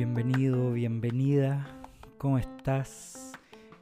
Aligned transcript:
bienvenido, 0.00 0.72
bienvenida. 0.72 1.66
¿Cómo 2.16 2.38
estás? 2.38 3.32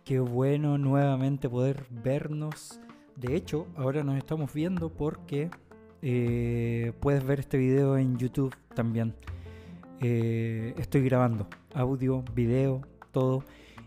Qué 0.04 0.18
bueno 0.18 0.76
nuevamente 0.76 1.48
poder 1.48 1.86
vernos. 1.90 2.80
De 3.14 3.36
hecho, 3.36 3.68
ahora 3.76 4.02
nos 4.02 4.16
estamos 4.16 4.52
viendo 4.52 4.88
porque 4.88 5.48
eh, 6.02 6.92
puedes 6.98 7.24
ver 7.24 7.38
este 7.38 7.56
video 7.56 7.96
en 7.96 8.18
YouTube 8.18 8.52
también. 8.74 9.14
Eh, 10.00 10.74
estoy 10.76 11.02
grabando 11.02 11.46
audio, 11.72 12.24
video, 12.34 12.82
todo. 13.12 13.44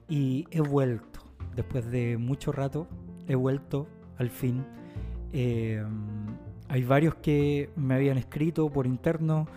Y 0.08 0.48
he 0.52 0.62
vuelto. 0.62 1.20
Después 1.54 1.92
de 1.92 2.16
mucho 2.16 2.54
rato, 2.54 2.88
he 3.28 3.36
vuelto 3.36 3.90
al 4.18 4.30
fin. 4.30 4.66
Eh, 5.34 5.84
hay 6.70 6.84
varios 6.86 7.16
que 7.16 7.70
me 7.76 7.96
habían 7.96 8.18
escrito 8.18 8.70
por 8.70 8.88
interno. 8.88 9.50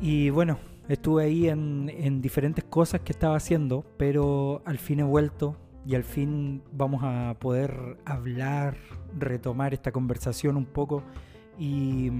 Y 0.00 0.30
bueno, 0.30 0.60
estuve 0.94 1.24
ahí 1.24 1.48
en, 1.48 2.20
diferentes 2.20 2.64
cosas 2.64 3.00
que 3.00 3.12
estaba 3.12 3.36
haciendo, 3.36 3.84
pero 3.96 4.62
al 4.64 4.78
fin 4.78 5.00
he 5.00 5.04
vuelto 5.04 5.56
y 5.86 5.94
al 5.94 6.04
fin 6.04 6.62
vamos 6.72 7.02
a 7.04 7.36
poder 7.40 7.98
hablar, 8.04 8.76
retomar 9.18 9.74
esta 9.74 9.92
conversación 9.92 10.56
un 10.56 10.66
poco 10.66 11.02
y, 11.58 12.10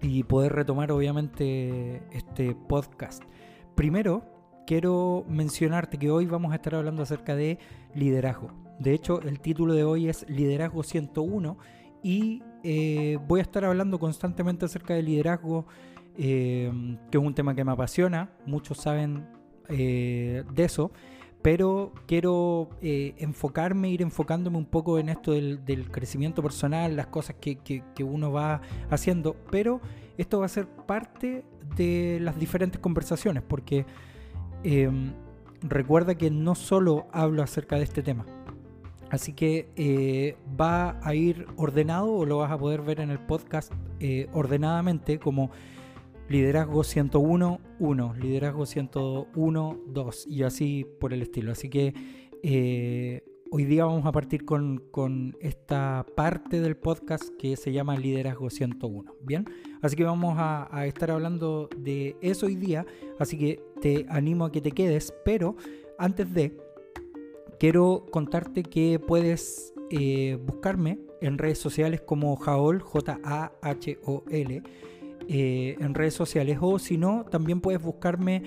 y 0.00 0.22
poder 0.24 0.52
retomar 0.52 0.92
obviamente 0.92 2.02
este 2.12 2.54
podcast. 2.54 3.22
Primero, 3.74 4.22
quiero 4.66 5.24
mencionarte 5.28 5.98
que 5.98 6.10
hoy 6.10 6.26
vamos 6.26 6.52
a 6.52 6.56
estar 6.56 6.74
hablando 6.74 7.02
acerca 7.02 7.34
de 7.34 7.58
liderazgo. 7.94 8.50
De 8.78 8.92
hecho, 8.94 9.20
el 9.22 9.40
título 9.40 9.74
de 9.74 9.84
hoy 9.84 10.08
es 10.08 10.28
Liderazgo 10.28 10.82
101 10.82 11.56
y 12.02 12.42
eh, 12.64 13.18
voy 13.28 13.40
a 13.40 13.42
estar 13.42 13.64
hablando 13.64 13.98
constantemente 13.98 14.64
acerca 14.64 14.94
de 14.94 15.02
liderazgo, 15.02 15.66
eh, 16.16 16.70
que 17.10 17.18
es 17.18 17.24
un 17.24 17.34
tema 17.34 17.54
que 17.54 17.64
me 17.64 17.72
apasiona, 17.72 18.30
muchos 18.46 18.78
saben 18.78 19.26
eh, 19.68 20.44
de 20.52 20.64
eso, 20.64 20.92
pero 21.42 21.92
quiero 22.06 22.70
enfocarme, 22.80 23.90
ir 23.90 24.02
enfocándome 24.02 24.58
un 24.58 24.66
poco 24.66 25.00
en 25.00 25.08
esto 25.08 25.32
del, 25.32 25.88
crecimiento 25.90 26.40
personal, 26.40 26.94
las 26.94 27.08
cosas 27.08 27.34
que, 27.40 27.56
que, 27.56 28.04
uno 28.04 28.30
va 28.30 28.60
haciendo, 28.90 29.34
pero 29.50 29.80
esto 30.18 30.38
va 30.38 30.46
a 30.46 30.48
ser 30.48 30.68
parte 30.68 31.44
de 31.74 32.18
las 32.20 32.38
diferentes 32.38 32.80
conversaciones, 32.80 33.42
porque 33.42 33.86
recuerda 35.62 36.14
que 36.14 36.30
no 36.30 36.54
solo 36.54 37.08
hablo 37.10 37.42
acerca 37.42 37.74
de 37.74 37.82
este 37.82 38.04
tema, 38.04 38.24
Así 39.12 39.34
que 39.34 39.68
eh, 39.76 40.36
va 40.58 40.98
a 41.02 41.14
ir 41.14 41.46
ordenado 41.58 42.10
o 42.10 42.24
lo 42.24 42.38
vas 42.38 42.50
a 42.50 42.56
poder 42.56 42.80
ver 42.80 42.98
en 42.98 43.10
el 43.10 43.18
podcast 43.18 43.70
eh, 44.00 44.26
ordenadamente 44.32 45.18
como 45.18 45.50
liderazgo 46.28 46.84
101, 46.84 47.60
1, 47.78 48.14
liderazgo 48.14 48.66
101, 48.66 49.80
2 49.86 50.26
y 50.26 50.42
así 50.42 50.86
por 51.00 51.12
el 51.12 51.22
estilo. 51.22 51.52
Así 51.52 51.68
que 51.68 51.94
eh, 52.42 53.22
hoy 53.50 53.64
día 53.64 53.84
vamos 53.84 54.06
a 54.06 54.12
partir 54.12 54.44
con, 54.44 55.36
esta 55.40 56.06
parte 56.16 56.60
del 56.60 56.76
podcast 56.76 57.28
que 57.38 57.56
se 57.56 57.72
llama 57.72 57.96
liderazgo 57.96 58.50
101. 58.50 59.14
Bien, 59.22 59.44
así 59.82 59.96
que 59.96 60.04
vamos 60.04 60.36
a, 60.38 60.68
a 60.76 60.86
estar 60.86 61.10
hablando 61.10 61.68
de 61.76 62.16
eso 62.20 62.46
hoy 62.46 62.56
día. 62.56 62.86
Así 63.18 63.38
que 63.38 63.62
te 63.80 64.06
animo 64.08 64.44
a 64.44 64.52
que 64.52 64.60
te 64.60 64.72
quedes, 64.72 65.14
pero 65.24 65.56
antes 65.98 66.32
de 66.32 66.56
quiero 67.58 68.06
contarte 68.10 68.62
que 68.62 68.98
puedes 68.98 69.72
eh, 69.94 70.38
buscarme 70.42 70.98
en 71.20 71.36
redes 71.36 71.58
sociales 71.58 72.00
como 72.00 72.34
Jaol, 72.36 72.80
J-A-H-O-L, 72.80 74.62
eh, 75.28 75.76
en 75.80 75.94
redes 75.94 76.14
sociales, 76.14 76.58
o 76.60 76.78
si 76.78 76.98
no, 76.98 77.24
también 77.30 77.60
puedes 77.60 77.82
buscarme 77.82 78.42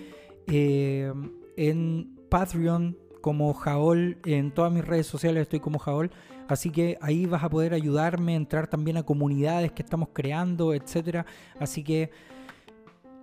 eh, 0.48 1.12
en 1.58 2.16
Patreon 2.30 2.98
como 3.22 3.54
Jaol, 3.54 4.18
en 4.26 4.52
todas 4.52 4.72
mis 4.72 4.86
redes 4.86 5.08
sociales 5.08 5.44
estoy 5.44 5.60
como 5.60 5.80
Jaol, 5.80 6.12
así 6.48 6.70
que 6.70 6.98
ahí 7.02 7.26
vas 7.26 7.44
a 7.44 7.50
poder 7.50 7.74
ayudarme 7.74 8.34
a 8.34 8.38
entrar 8.38 8.68
también 8.68 8.98
a 8.98 9.04
comunidades 9.04 9.72
que 9.72 9.82
estamos 9.82 10.10
creando, 10.14 10.74
etcétera, 10.74 11.26
así 11.60 11.84
que 11.84 12.12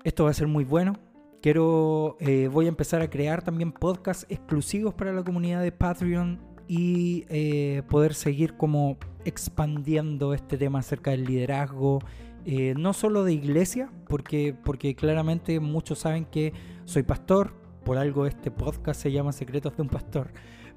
esto 0.04 0.24
va 0.24 0.30
a 0.30 0.34
ser 0.34 0.48
muy 0.48 0.64
bueno. 0.64 0.98
Quiero, 1.40 2.16
eh, 2.20 2.48
voy 2.52 2.66
a 2.66 2.69
empezar 2.69 3.02
a 3.02 3.10
crear 3.10 3.42
también 3.42 3.72
podcasts 3.72 4.26
exclusivos 4.28 4.94
para 4.94 5.12
la 5.12 5.24
comunidad 5.24 5.62
de 5.62 5.72
Patreon 5.72 6.40
y 6.69 7.24
poder 7.88 8.14
seguir 8.14 8.56
como 8.56 8.96
expandiendo 9.24 10.32
este 10.34 10.56
tema 10.56 10.78
acerca 10.78 11.10
del 11.10 11.24
liderazgo, 11.24 12.00
eh, 12.44 12.75
no 12.76 12.92
solo 12.92 13.25
de 13.25 13.32
iglesia, 13.32 13.91
porque, 14.08 14.54
porque 14.64 14.94
claramente 14.94 15.60
muchos 15.60 16.00
saben 16.00 16.25
que 16.25 16.53
soy 16.84 17.03
pastor, 17.03 17.54
por 17.84 17.98
algo 17.98 18.26
este 18.26 18.50
podcast 18.50 19.00
se 19.00 19.12
llama 19.12 19.32
Secretos 19.32 19.76
de 19.76 19.82
un 19.82 19.88
Pastor, 19.88 20.30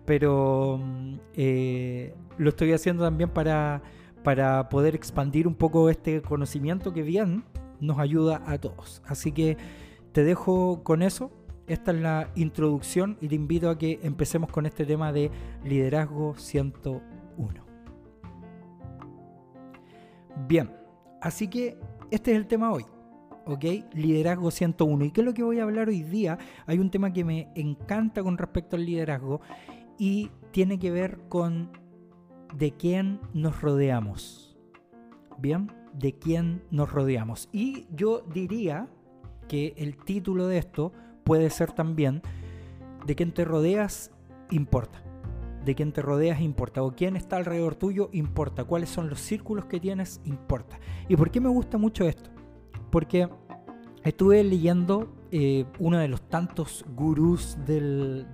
pero 0.06 0.80
lo 1.36 2.50
estoy 2.50 2.74
haciendo 2.74 3.04
también 3.04 3.30
para, 3.30 3.81
para 4.24 4.70
poder 4.70 4.96
expandir 4.96 5.48
un 5.48 5.56
poco 5.56 5.90
este 5.90 6.22
conocimiento 6.22 6.94
que 6.94 7.04
bien 7.04 7.44
nos 7.80 8.00
ayuda 8.00 8.42
a 8.46 8.58
todos. 8.58 9.02
Así 9.06 9.31
que 9.31 9.58
te 10.12 10.24
dejo 10.24 10.84
con 10.84 11.02
eso. 11.02 11.31
Esta 11.68 11.92
es 11.92 12.00
la 12.00 12.30
introducción 12.36 13.18
y 13.22 13.28
te 13.28 13.36
invito 13.36 13.70
a 13.70 13.78
que 13.78 14.00
empecemos 14.04 14.52
con 14.52 14.66
este 14.66 14.86
tema 14.86 15.12
de 15.12 15.31
liderazgo 15.64 16.36
101. 16.38 17.66
Bien, 20.48 20.70
así 21.25 21.47
que 21.47 21.78
este 22.12 22.31
es 22.31 22.38
el 22.38 22.47
tema 22.47 22.72
hoy. 22.72 22.86
¿ok? 23.46 23.66
Liderazgo 23.94 24.52
101. 24.52 25.06
¿Y 25.06 25.12
qué 25.12 25.22
es 25.22 25.25
lo 25.25 25.34
que 25.34 25.44
voy 25.44 25.59
a 25.59 25.63
hablar 25.63 25.90
hoy 25.90 26.03
día? 26.03 26.38
Hay 26.66 26.80
un 26.80 26.90
tema 26.90 27.13
que 27.13 27.24
me 27.24 27.50
encanta 27.56 28.24
con 28.24 28.38
respecto 28.38 28.75
al 28.75 28.86
liderazgo 28.86 29.41
y 29.97 30.31
tiene 30.52 30.80
que 30.80 30.91
ver 30.91 31.19
con 31.30 31.72
de 32.53 32.72
quién 32.72 33.19
nos 33.34 33.62
rodeamos. 33.62 34.58
Bien, 35.38 35.72
de 35.94 36.13
quién 36.18 36.63
nos 36.72 36.91
rodeamos. 36.91 37.50
Y 37.52 37.88
yo 37.94 38.22
diría 38.34 38.88
que 39.47 39.74
el 39.78 39.97
título 39.97 40.47
de 40.47 40.57
esto 40.57 40.92
puede 41.24 41.50
ser 41.50 41.72
también 41.72 42.22
de 43.06 43.16
quién 43.16 43.34
te 43.34 43.46
rodeas 43.46 44.12
importa. 44.52 45.05
De 45.66 45.76
quién 45.76 45.92
te 45.92 46.02
rodeas 46.02 46.40
importa. 46.42 46.84
O 46.84 46.96
quién 46.96 47.16
está 47.16 47.38
alrededor 47.38 47.76
tuyo 47.76 48.09
importa. 48.14 48.64
Cuáles 48.64 48.90
son 48.90 49.09
los 49.09 49.20
círculos 49.20 49.66
que 49.66 49.80
tienes 49.80 50.22
importa. 50.24 50.80
¿Y 51.09 51.16
por 51.16 51.31
qué 51.31 51.42
me 51.42 51.50
gusta 51.50 51.78
mucho 51.78 52.08
esto? 52.08 52.30
Porque 52.92 53.28
estuve 54.04 54.44
leyendo 54.44 55.12
eh, 55.31 55.66
uno 55.80 55.98
de 55.98 56.08
los 56.08 56.30
tantos 56.30 56.86
gurús 56.96 57.58
del, 57.66 58.28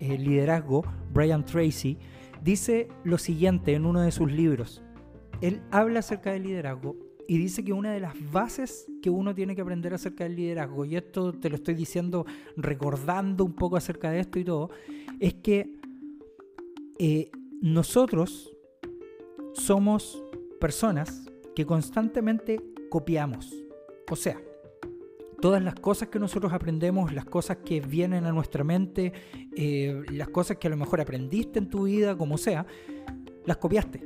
eh, 0.00 0.18
liderazgo, 0.18 0.82
Brian 1.12 1.44
Tracy, 1.44 1.98
dice 2.42 2.88
lo 3.04 3.18
siguiente 3.18 3.74
en 3.74 3.86
uno 3.86 4.00
de 4.00 4.10
sus 4.10 4.32
libros. 4.32 4.82
Él 5.40 5.62
habla 5.70 6.00
acerca 6.00 6.32
del 6.32 6.44
liderazgo 6.44 6.96
y 7.28 7.38
dice 7.38 7.64
que 7.64 7.72
una 7.72 7.92
de 7.92 8.00
las 8.00 8.14
bases 8.32 8.86
que 9.02 9.10
uno 9.10 9.34
tiene 9.34 9.54
que 9.54 9.62
aprender 9.62 9.94
acerca 9.94 10.24
del 10.24 10.36
liderazgo, 10.36 10.84
y 10.84 10.96
esto 10.96 11.32
te 11.32 11.48
lo 11.48 11.56
estoy 11.56 11.74
diciendo 11.74 12.26
recordando 12.56 13.44
un 13.44 13.54
poco 13.54 13.76
acerca 13.76 14.10
de 14.10 14.20
esto 14.20 14.38
y 14.38 14.44
todo, 14.44 14.70
es 15.20 15.34
que 15.34 15.76
eh, 16.98 17.30
nosotros 17.60 18.52
somos 19.54 20.22
personas 20.60 21.26
que 21.54 21.66
constantemente 21.66 22.60
copiamos. 22.90 23.52
O 24.10 24.16
sea, 24.16 24.40
todas 25.40 25.62
las 25.62 25.74
cosas 25.74 26.08
que 26.08 26.18
nosotros 26.18 26.52
aprendemos, 26.52 27.12
las 27.12 27.24
cosas 27.24 27.58
que 27.64 27.80
vienen 27.80 28.24
a 28.24 28.32
nuestra 28.32 28.64
mente, 28.64 29.12
eh, 29.56 30.02
las 30.10 30.28
cosas 30.28 30.56
que 30.58 30.66
a 30.66 30.70
lo 30.70 30.76
mejor 30.76 31.00
aprendiste 31.00 31.58
en 31.58 31.70
tu 31.70 31.84
vida, 31.84 32.16
como 32.16 32.38
sea, 32.38 32.66
las 33.44 33.56
copiaste 33.58 34.02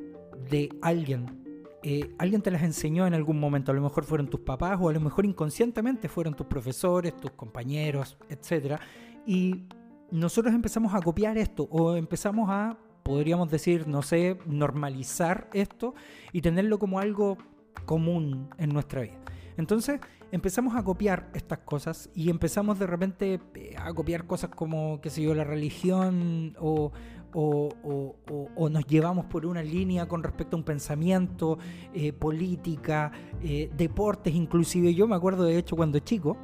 de 0.50 0.69
alguien 0.82 1.38
eh, 1.82 2.12
alguien 2.19 2.43
te 2.43 2.50
las 2.50 2.62
enseñó 2.62 3.06
en 3.06 3.15
algún 3.15 3.38
momento, 3.38 3.71
a 3.71 3.75
lo 3.75 3.80
mejor 3.80 4.04
fueron 4.04 4.27
tus 4.28 4.41
papás 4.41 4.78
o 4.80 4.89
a 4.89 4.92
lo 4.92 5.01
mejor 5.01 5.24
inconscientemente 5.24 6.09
fueron 6.09 6.34
tus 6.34 6.47
profesores, 6.47 7.16
tus 7.16 7.30
compañeros, 7.33 8.18
etc. 8.28 8.80
Y 9.27 9.63
nosotros 10.10 10.55
empezamos 10.55 10.95
a 10.95 11.01
copiar 11.01 11.39
esto 11.39 11.69
o 11.71 11.97
empezamos 11.97 12.49
a, 12.51 12.78
podríamos 13.03 13.51
decir, 13.51 13.87
no 13.87 14.03
sé, 14.03 14.39
normalizar 14.47 15.49
esto 15.53 15.95
y 16.33 16.41
tenerlo 16.41 16.78
como 16.78 16.99
algo 16.99 17.37
común 17.84 18.51
en 18.59 18.71
nuestra 18.71 19.03
vida. 19.03 19.19
Entonces 19.57 20.01
empezamos 20.31 20.77
a 20.77 20.84
copiar 20.84 21.31
estas 21.34 21.59
cosas 21.59 22.10
y 22.15 22.31
empezamos 22.31 22.78
de 22.78 22.87
repente 22.87 23.41
eh, 23.55 23.75
a 23.77 23.93
copiar 23.93 24.27
cosas 24.27 24.51
como, 24.51 25.01
qué 25.01 25.10
sé 25.10 25.22
yo, 25.22 25.34
la 25.34 25.45
religión 25.45 26.54
o, 26.61 26.93
o, 27.33 28.69
nos 28.71 28.87
llevamos 28.87 29.27
por 29.27 29.47
una 29.47 29.63
línea 29.63 30.07
con 30.07 30.22
respecto 30.22 30.57
a 30.57 30.59
un 30.59 30.65
pensamiento, 30.65 31.59
eh, 31.93 32.13
política, 32.13 33.11
eh, 33.43 33.71
deportes 33.77 34.34
inclusive. 34.34 34.95
Yo 34.95 35.07
me 35.07 35.16
acuerdo 35.16 35.45
de 35.45 35.59
hecho 35.59 35.77
cuando 35.77 35.99
chico, 35.99 36.37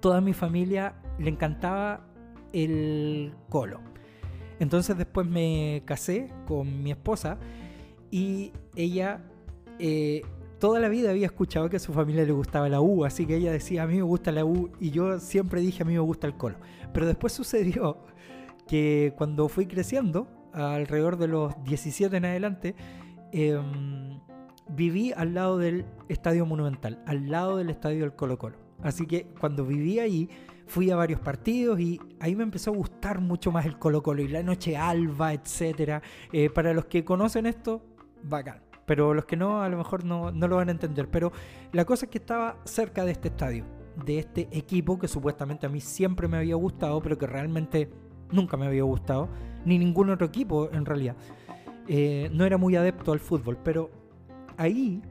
toda 0.00 0.20
mi 0.20 0.32
familia 0.32 0.96
le 1.18 1.30
encantaba 1.30 2.13
el 2.54 3.34
colo. 3.50 3.80
Entonces 4.60 4.96
después 4.96 5.26
me 5.26 5.82
casé 5.84 6.32
con 6.46 6.82
mi 6.82 6.92
esposa 6.92 7.38
y 8.10 8.52
ella 8.76 9.20
toda 10.64 10.80
la 10.80 10.88
vida 10.88 11.10
había 11.10 11.26
escuchado 11.26 11.68
que 11.68 11.76
a 11.76 11.78
su 11.78 11.92
familia 11.92 12.24
le 12.24 12.32
gustaba 12.32 12.70
la 12.70 12.80
U, 12.80 13.04
así 13.04 13.26
que 13.26 13.36
ella 13.36 13.52
decía, 13.52 13.82
a 13.82 13.86
mí 13.86 13.96
me 13.96 14.02
gusta 14.02 14.32
la 14.32 14.46
U, 14.46 14.70
y 14.80 14.90
yo 14.90 15.20
siempre 15.20 15.60
dije, 15.60 15.82
a 15.82 15.86
mí 15.86 15.92
me 15.92 15.98
gusta 15.98 16.26
el 16.26 16.38
Colo. 16.38 16.56
Pero 16.94 17.06
después 17.06 17.32
sucedió 17.34 17.98
que 18.66 19.12
cuando 19.18 19.48
fui 19.50 19.66
creciendo, 19.66 20.26
alrededor 20.54 21.18
de 21.18 21.28
los 21.28 21.52
17 21.64 22.16
en 22.16 22.24
adelante, 22.24 22.74
em, 23.32 24.20
viví 24.70 25.12
al 25.12 25.34
lado 25.34 25.58
del 25.58 25.84
Estadio 26.08 26.46
Monumental, 26.46 27.02
al 27.06 27.28
lado 27.28 27.58
del 27.58 27.68
Estadio 27.68 28.00
del 28.00 28.14
Colo 28.14 28.38
Colo. 28.38 28.63
Así 28.84 29.06
que 29.06 29.26
cuando 29.40 29.64
viví 29.64 29.98
ahí, 29.98 30.28
fui 30.66 30.90
a 30.90 30.96
varios 30.96 31.20
partidos 31.20 31.80
y 31.80 31.98
ahí 32.20 32.36
me 32.36 32.42
empezó 32.42 32.70
a 32.70 32.74
gustar 32.74 33.20
mucho 33.20 33.50
más 33.50 33.66
el 33.66 33.78
Colo 33.78 34.02
Colo 34.02 34.22
y 34.22 34.28
la 34.28 34.42
noche 34.42 34.76
alba, 34.76 35.32
etc. 35.32 36.02
Eh, 36.32 36.50
para 36.50 36.72
los 36.72 36.84
que 36.84 37.04
conocen 37.04 37.46
esto, 37.46 37.82
bacán. 38.22 38.62
Pero 38.86 39.14
los 39.14 39.24
que 39.24 39.36
no, 39.36 39.62
a 39.62 39.68
lo 39.68 39.78
mejor 39.78 40.04
no, 40.04 40.30
no 40.30 40.46
lo 40.46 40.56
van 40.56 40.68
a 40.68 40.72
entender. 40.72 41.10
Pero 41.10 41.32
la 41.72 41.84
cosa 41.84 42.06
es 42.06 42.10
que 42.10 42.18
estaba 42.18 42.58
cerca 42.64 43.04
de 43.04 43.12
este 43.12 43.28
estadio, 43.28 43.64
de 44.04 44.18
este 44.18 44.48
equipo 44.52 44.98
que 44.98 45.08
supuestamente 45.08 45.66
a 45.66 45.70
mí 45.70 45.80
siempre 45.80 46.28
me 46.28 46.36
había 46.36 46.56
gustado, 46.56 47.00
pero 47.00 47.16
que 47.16 47.26
realmente 47.26 47.90
nunca 48.30 48.56
me 48.56 48.66
había 48.66 48.82
gustado, 48.82 49.28
ni 49.64 49.78
ningún 49.78 50.10
otro 50.10 50.26
equipo 50.26 50.70
en 50.70 50.84
realidad. 50.84 51.16
Eh, 51.88 52.30
no 52.32 52.44
era 52.44 52.58
muy 52.58 52.76
adepto 52.76 53.12
al 53.12 53.20
fútbol, 53.20 53.58
pero 53.62 53.90
ahí 54.56 55.02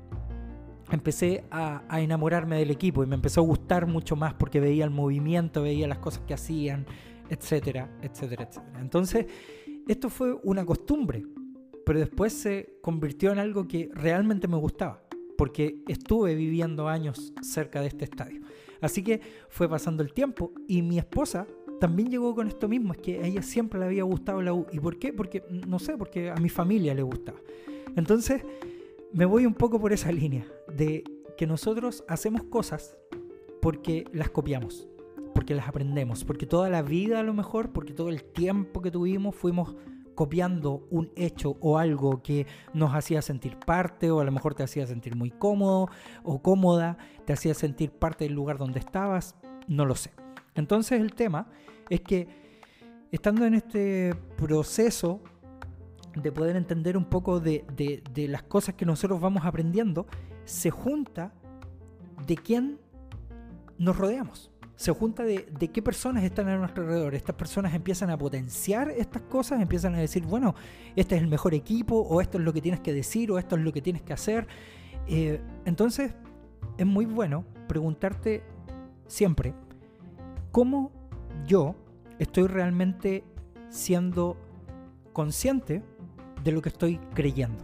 empecé 0.95 1.43
a, 1.51 1.83
enamorarme 1.99 2.57
del 2.57 2.71
equipo 2.71 3.03
y 3.03 3.07
me 3.07 3.15
empezó 3.15 3.41
a 3.41 3.43
gustar 3.43 3.87
mucho 3.87 4.15
más 4.15 4.33
porque 4.33 4.59
veía 4.59 4.83
el 4.85 4.91
movimiento, 4.91 5.63
veía 5.63 5.87
las 5.87 5.99
cosas 5.99 6.23
que 6.27 6.33
hacían, 6.33 6.85
etcétera, 7.29 7.89
etcétera, 8.01 8.43
etcétera. 8.43 8.79
Entonces, 8.79 9.25
esto 9.87 10.09
fue 10.09 10.33
una 10.43 10.65
costumbre, 10.65 11.23
pero 11.85 11.99
después 11.99 12.33
se 12.33 12.77
convirtió 12.81 13.31
en 13.31 13.39
algo 13.39 13.67
que 13.67 13.89
realmente 13.93 14.47
me 14.47 14.57
gustaba, 14.57 15.03
porque 15.37 15.83
estuve 15.87 16.35
viviendo 16.35 16.87
años 16.87 17.33
cerca 17.41 17.81
de 17.81 17.87
este 17.87 18.05
estadio. 18.05 18.41
Así 18.81 19.03
que 19.03 19.21
fue 19.49 19.67
pasando 19.69 20.03
el 20.03 20.13
tiempo 20.13 20.51
y 20.67 20.81
mi 20.81 20.99
esposa 20.99 21.47
también 21.79 22.09
llegó 22.09 22.35
con 22.35 22.47
esto 22.47 22.69
mismo, 22.69 22.93
es 22.93 22.99
que 22.99 23.19
a 23.19 23.25
ella 23.25 23.41
siempre 23.41 23.79
le 23.79 23.87
había 23.87 24.03
gustado 24.03 24.41
la 24.41 24.53
U. 24.53 24.67
¿Y 24.71 24.79
por 24.79 24.99
qué? 24.99 25.11
Porque, 25.11 25.43
no 25.67 25.79
sé, 25.79 25.97
porque 25.97 26.29
a 26.29 26.35
mi 26.35 26.49
familia 26.49 26.93
le 26.93 27.01
gustaba. 27.01 27.39
Entonces, 27.95 28.41
me 29.13 29.25
voy 29.25 29.45
un 29.45 29.53
poco 29.53 29.79
por 29.79 29.93
esa 29.93 30.11
línea 30.11 30.45
de 30.67 31.03
que 31.37 31.45
nosotros 31.45 32.03
hacemos 32.07 32.43
cosas 32.43 32.97
porque 33.61 34.05
las 34.11 34.29
copiamos, 34.29 34.87
porque 35.35 35.53
las 35.53 35.67
aprendemos, 35.67 36.25
porque 36.25 36.47
toda 36.47 36.69
la 36.69 36.81
vida 36.81 37.19
a 37.19 37.23
lo 37.23 37.33
mejor, 37.33 37.71
porque 37.71 37.93
todo 37.93 38.09
el 38.09 38.23
tiempo 38.23 38.81
que 38.81 38.89
tuvimos 38.89 39.35
fuimos 39.35 39.75
copiando 40.15 40.87
un 40.89 41.11
hecho 41.15 41.57
o 41.59 41.77
algo 41.77 42.21
que 42.21 42.47
nos 42.73 42.93
hacía 42.93 43.21
sentir 43.21 43.57
parte 43.57 44.11
o 44.11 44.19
a 44.19 44.23
lo 44.23 44.31
mejor 44.31 44.55
te 44.55 44.63
hacía 44.63 44.85
sentir 44.87 45.15
muy 45.15 45.29
cómodo 45.29 45.89
o 46.23 46.41
cómoda, 46.41 46.97
te 47.25 47.33
hacía 47.33 47.53
sentir 47.53 47.91
parte 47.91 48.25
del 48.25 48.33
lugar 48.33 48.57
donde 48.57 48.79
estabas, 48.79 49.35
no 49.67 49.85
lo 49.85 49.95
sé. 49.95 50.11
Entonces 50.55 50.99
el 50.99 51.13
tema 51.13 51.47
es 51.89 52.01
que 52.01 52.27
estando 53.11 53.45
en 53.45 53.53
este 53.53 54.15
proceso 54.37 55.21
de 56.15 56.31
poder 56.31 56.55
entender 56.55 56.97
un 56.97 57.05
poco 57.05 57.39
de, 57.39 57.63
las 58.29 58.43
cosas 58.43 58.75
que 58.75 58.85
nosotros 58.85 59.19
vamos 59.19 59.45
aprendiendo, 59.45 60.05
se 60.45 60.69
junta 60.69 61.33
de 62.25 62.35
quién 62.35 62.79
nos 63.77 63.97
rodeamos. 63.97 64.51
Se 64.75 64.91
junta 64.91 65.23
de, 65.23 65.47
de, 65.59 65.67
qué 65.69 65.81
personas 65.81 66.23
están 66.23 66.49
a 66.49 66.57
nuestro 66.57 66.83
alrededor. 66.83 67.13
Estas 67.13 67.35
personas 67.35 67.73
empiezan 67.73 68.09
a 68.09 68.17
potenciar 68.17 68.89
estas 68.89 69.21
cosas, 69.23 69.61
empiezan 69.61 69.93
a 69.95 69.99
decir, 69.99 70.25
bueno, 70.25 70.55
este 70.95 71.15
es 71.15 71.21
el 71.21 71.27
mejor 71.27 71.53
equipo, 71.53 71.95
o 72.01 72.21
esto 72.21 72.37
es 72.37 72.43
lo 72.43 72.53
que 72.53 72.61
tienes 72.61 72.81
que 72.81 72.91
decir, 72.91 73.31
o 73.31 73.37
esto 73.37 73.55
es 73.55 73.61
lo 73.61 73.71
que 73.71 73.81
tienes 73.81 74.01
que 74.01 74.13
hacer. 74.13 74.47
Eh, 75.07 75.41
entonces, 75.65 76.13
es 76.77 76.85
muy 76.85 77.05
bueno 77.05 77.45
preguntarte 77.67 78.43
siempre, 79.07 79.53
¿cómo 80.51 80.91
yo 81.45 81.75
estoy 82.19 82.47
realmente 82.47 83.23
siendo 83.69 84.37
consciente 85.13 85.83
de 86.43 86.51
lo 86.51 86.61
que 86.61 86.69
estoy 86.69 86.99
creyendo. 87.13 87.63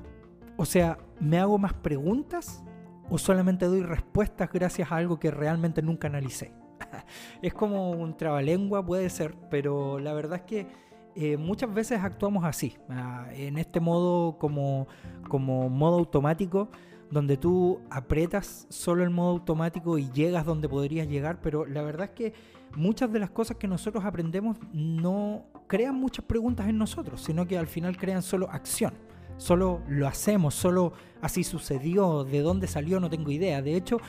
O 0.57 0.65
sea, 0.65 0.97
¿me 1.19 1.39
hago 1.39 1.57
más 1.57 1.73
preguntas 1.73 2.63
o 3.09 3.17
solamente 3.17 3.65
doy 3.65 3.81
respuestas 3.81 4.51
gracias 4.51 4.91
a 4.91 4.97
algo 4.97 5.19
que 5.19 5.31
realmente 5.31 5.81
nunca 5.81 6.07
analicé? 6.07 6.53
es 7.41 7.53
como 7.53 7.91
un 7.91 8.15
trabalengua, 8.17 8.85
puede 8.85 9.09
ser, 9.09 9.35
pero 9.49 9.99
la 9.99 10.13
verdad 10.13 10.39
es 10.39 10.43
que 10.43 10.67
eh, 11.15 11.37
muchas 11.37 11.73
veces 11.73 11.99
actuamos 12.01 12.45
así, 12.45 12.77
ah, 12.89 13.27
en 13.33 13.57
este 13.57 13.79
modo 13.79 14.37
como, 14.37 14.87
como 15.27 15.69
modo 15.69 15.97
automático, 15.97 16.69
donde 17.11 17.37
tú 17.37 17.81
apretas 17.89 18.67
solo 18.69 19.03
el 19.03 19.09
modo 19.09 19.31
automático 19.31 19.97
y 19.97 20.09
llegas 20.11 20.45
donde 20.45 20.69
podrías 20.69 21.07
llegar, 21.07 21.41
pero 21.41 21.65
la 21.65 21.81
verdad 21.81 22.09
es 22.09 22.11
que 22.11 22.33
muchas 22.75 23.11
de 23.11 23.19
las 23.19 23.31
cosas 23.31 23.57
que 23.57 23.67
nosotros 23.67 24.05
aprendemos 24.05 24.57
no 24.71 25.45
crean 25.69 25.95
muchas 25.95 26.25
preguntas 26.25 26.67
en 26.67 26.77
nosotros, 26.77 27.21
sino 27.21 27.47
que 27.47 27.57
al 27.57 27.67
final 27.67 27.95
crean 27.95 28.21
solo 28.21 28.49
acción. 28.49 28.93
Solo 29.37 29.81
lo 29.87 30.05
hacemos, 30.07 30.55
solo 30.55 30.91
así 31.21 31.45
sucedió, 31.45 32.25
de 32.25 32.41
dónde 32.41 32.67
salió 32.67 32.99
no 32.99 33.09
tengo 33.09 33.31
idea. 33.31 33.61
De 33.61 33.75
hecho, 33.75 34.01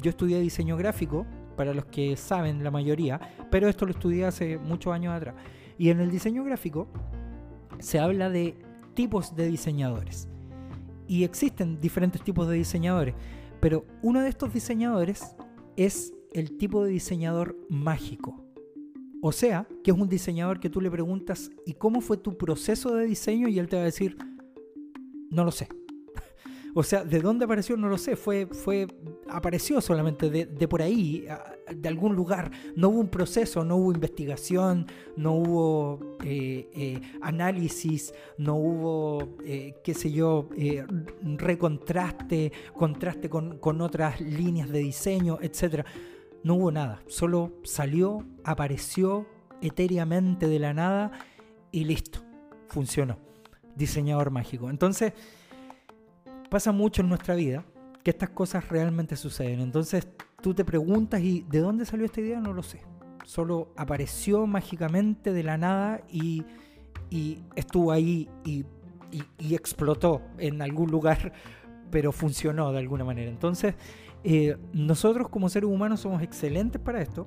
yo 0.00 0.10
estudié 0.10 0.38
diseño 0.38 0.76
gráfico, 0.76 1.26
para 1.56 1.74
los 1.74 1.86
que 1.86 2.16
saben 2.16 2.62
la 2.62 2.70
mayoría, 2.70 3.18
pero 3.50 3.68
esto 3.68 3.86
lo 3.86 3.92
estudié 3.92 4.26
hace 4.26 4.58
muchos 4.58 4.92
años 4.92 5.14
atrás. 5.14 5.34
Y 5.78 5.88
en 5.88 6.00
el 6.00 6.10
diseño 6.10 6.44
gráfico 6.44 6.86
se 7.78 7.98
habla 7.98 8.30
de 8.30 8.54
tipos 8.94 9.34
de 9.34 9.46
diseñadores. 9.46 10.28
Y 11.08 11.24
existen 11.24 11.80
diferentes 11.80 12.22
tipos 12.22 12.46
de 12.46 12.56
diseñadores, 12.56 13.14
pero 13.60 13.86
uno 14.02 14.20
de 14.20 14.28
estos 14.28 14.52
diseñadores 14.52 15.34
es 15.76 16.12
el 16.32 16.56
tipo 16.58 16.84
de 16.84 16.90
diseñador 16.90 17.56
mágico. 17.68 18.45
O 19.20 19.32
sea, 19.32 19.66
que 19.82 19.90
es 19.90 19.96
un 19.96 20.08
diseñador 20.08 20.60
que 20.60 20.70
tú 20.70 20.80
le 20.80 20.90
preguntas, 20.90 21.50
¿y 21.64 21.74
cómo 21.74 22.00
fue 22.00 22.16
tu 22.16 22.36
proceso 22.36 22.94
de 22.94 23.06
diseño? 23.06 23.48
Y 23.48 23.58
él 23.58 23.68
te 23.68 23.76
va 23.76 23.82
a 23.82 23.86
decir, 23.86 24.16
no 25.30 25.44
lo 25.44 25.50
sé. 25.50 25.68
o 26.74 26.82
sea, 26.82 27.04
¿de 27.04 27.20
dónde 27.20 27.46
apareció? 27.46 27.76
No 27.76 27.88
lo 27.88 27.98
sé. 27.98 28.14
Fue, 28.14 28.46
fue, 28.46 28.86
apareció 29.28 29.80
solamente 29.80 30.28
de, 30.30 30.68
por 30.68 30.82
ahí, 30.82 31.26
de 31.74 31.88
algún 31.88 32.14
lugar. 32.14 32.50
No 32.76 32.90
hubo 32.90 33.00
un 33.00 33.08
proceso, 33.08 33.64
no 33.64 33.76
hubo 33.76 33.92
investigación, 33.92 34.86
no 35.16 35.32
hubo 35.32 36.16
eh, 36.22 36.68
eh, 36.74 37.00
análisis, 37.22 38.12
no 38.36 38.56
hubo, 38.56 39.36
eh, 39.44 39.74
qué 39.82 39.94
sé 39.94 40.12
yo, 40.12 40.50
recontraste, 41.22 42.52
contraste 42.74 43.30
con, 43.30 43.58
con 43.58 43.80
otras 43.80 44.20
líneas 44.20 44.68
de 44.68 44.80
diseño, 44.80 45.38
etcétera 45.40 45.86
no 46.46 46.54
hubo 46.54 46.70
nada, 46.70 47.02
solo 47.08 47.54
salió, 47.64 48.24
apareció 48.44 49.26
etéreamente 49.60 50.46
de 50.46 50.60
la 50.60 50.72
nada 50.72 51.10
y 51.72 51.82
listo, 51.82 52.20
funcionó. 52.68 53.18
Diseñador 53.74 54.30
mágico. 54.30 54.70
Entonces, 54.70 55.12
pasa 56.48 56.70
mucho 56.70 57.02
en 57.02 57.08
nuestra 57.08 57.34
vida 57.34 57.64
que 58.04 58.12
estas 58.12 58.30
cosas 58.30 58.68
realmente 58.68 59.16
suceden. 59.16 59.58
Entonces, 59.58 60.06
tú 60.40 60.54
te 60.54 60.64
preguntas, 60.64 61.20
¿y 61.20 61.44
de 61.50 61.58
dónde 61.58 61.84
salió 61.84 62.06
esta 62.06 62.20
idea? 62.20 62.38
No 62.38 62.52
lo 62.52 62.62
sé. 62.62 62.80
Solo 63.24 63.72
apareció 63.76 64.46
mágicamente 64.46 65.32
de 65.32 65.42
la 65.42 65.58
nada 65.58 66.02
y, 66.08 66.44
estuvo 67.56 67.90
ahí 67.90 68.28
y, 68.44 68.64
y 69.10 69.54
explotó 69.56 70.22
en 70.38 70.62
algún 70.62 70.92
lugar, 70.92 71.32
pero 71.90 72.12
funcionó 72.12 72.70
de 72.70 72.78
alguna 72.78 73.02
manera. 73.02 73.32
Entonces, 73.32 73.74
eh, 74.24 74.56
nosotros 74.72 75.28
como 75.28 75.48
seres 75.48 75.70
humanos 75.70 76.00
somos 76.00 76.22
excelentes 76.22 76.80
para 76.80 77.00
esto, 77.00 77.26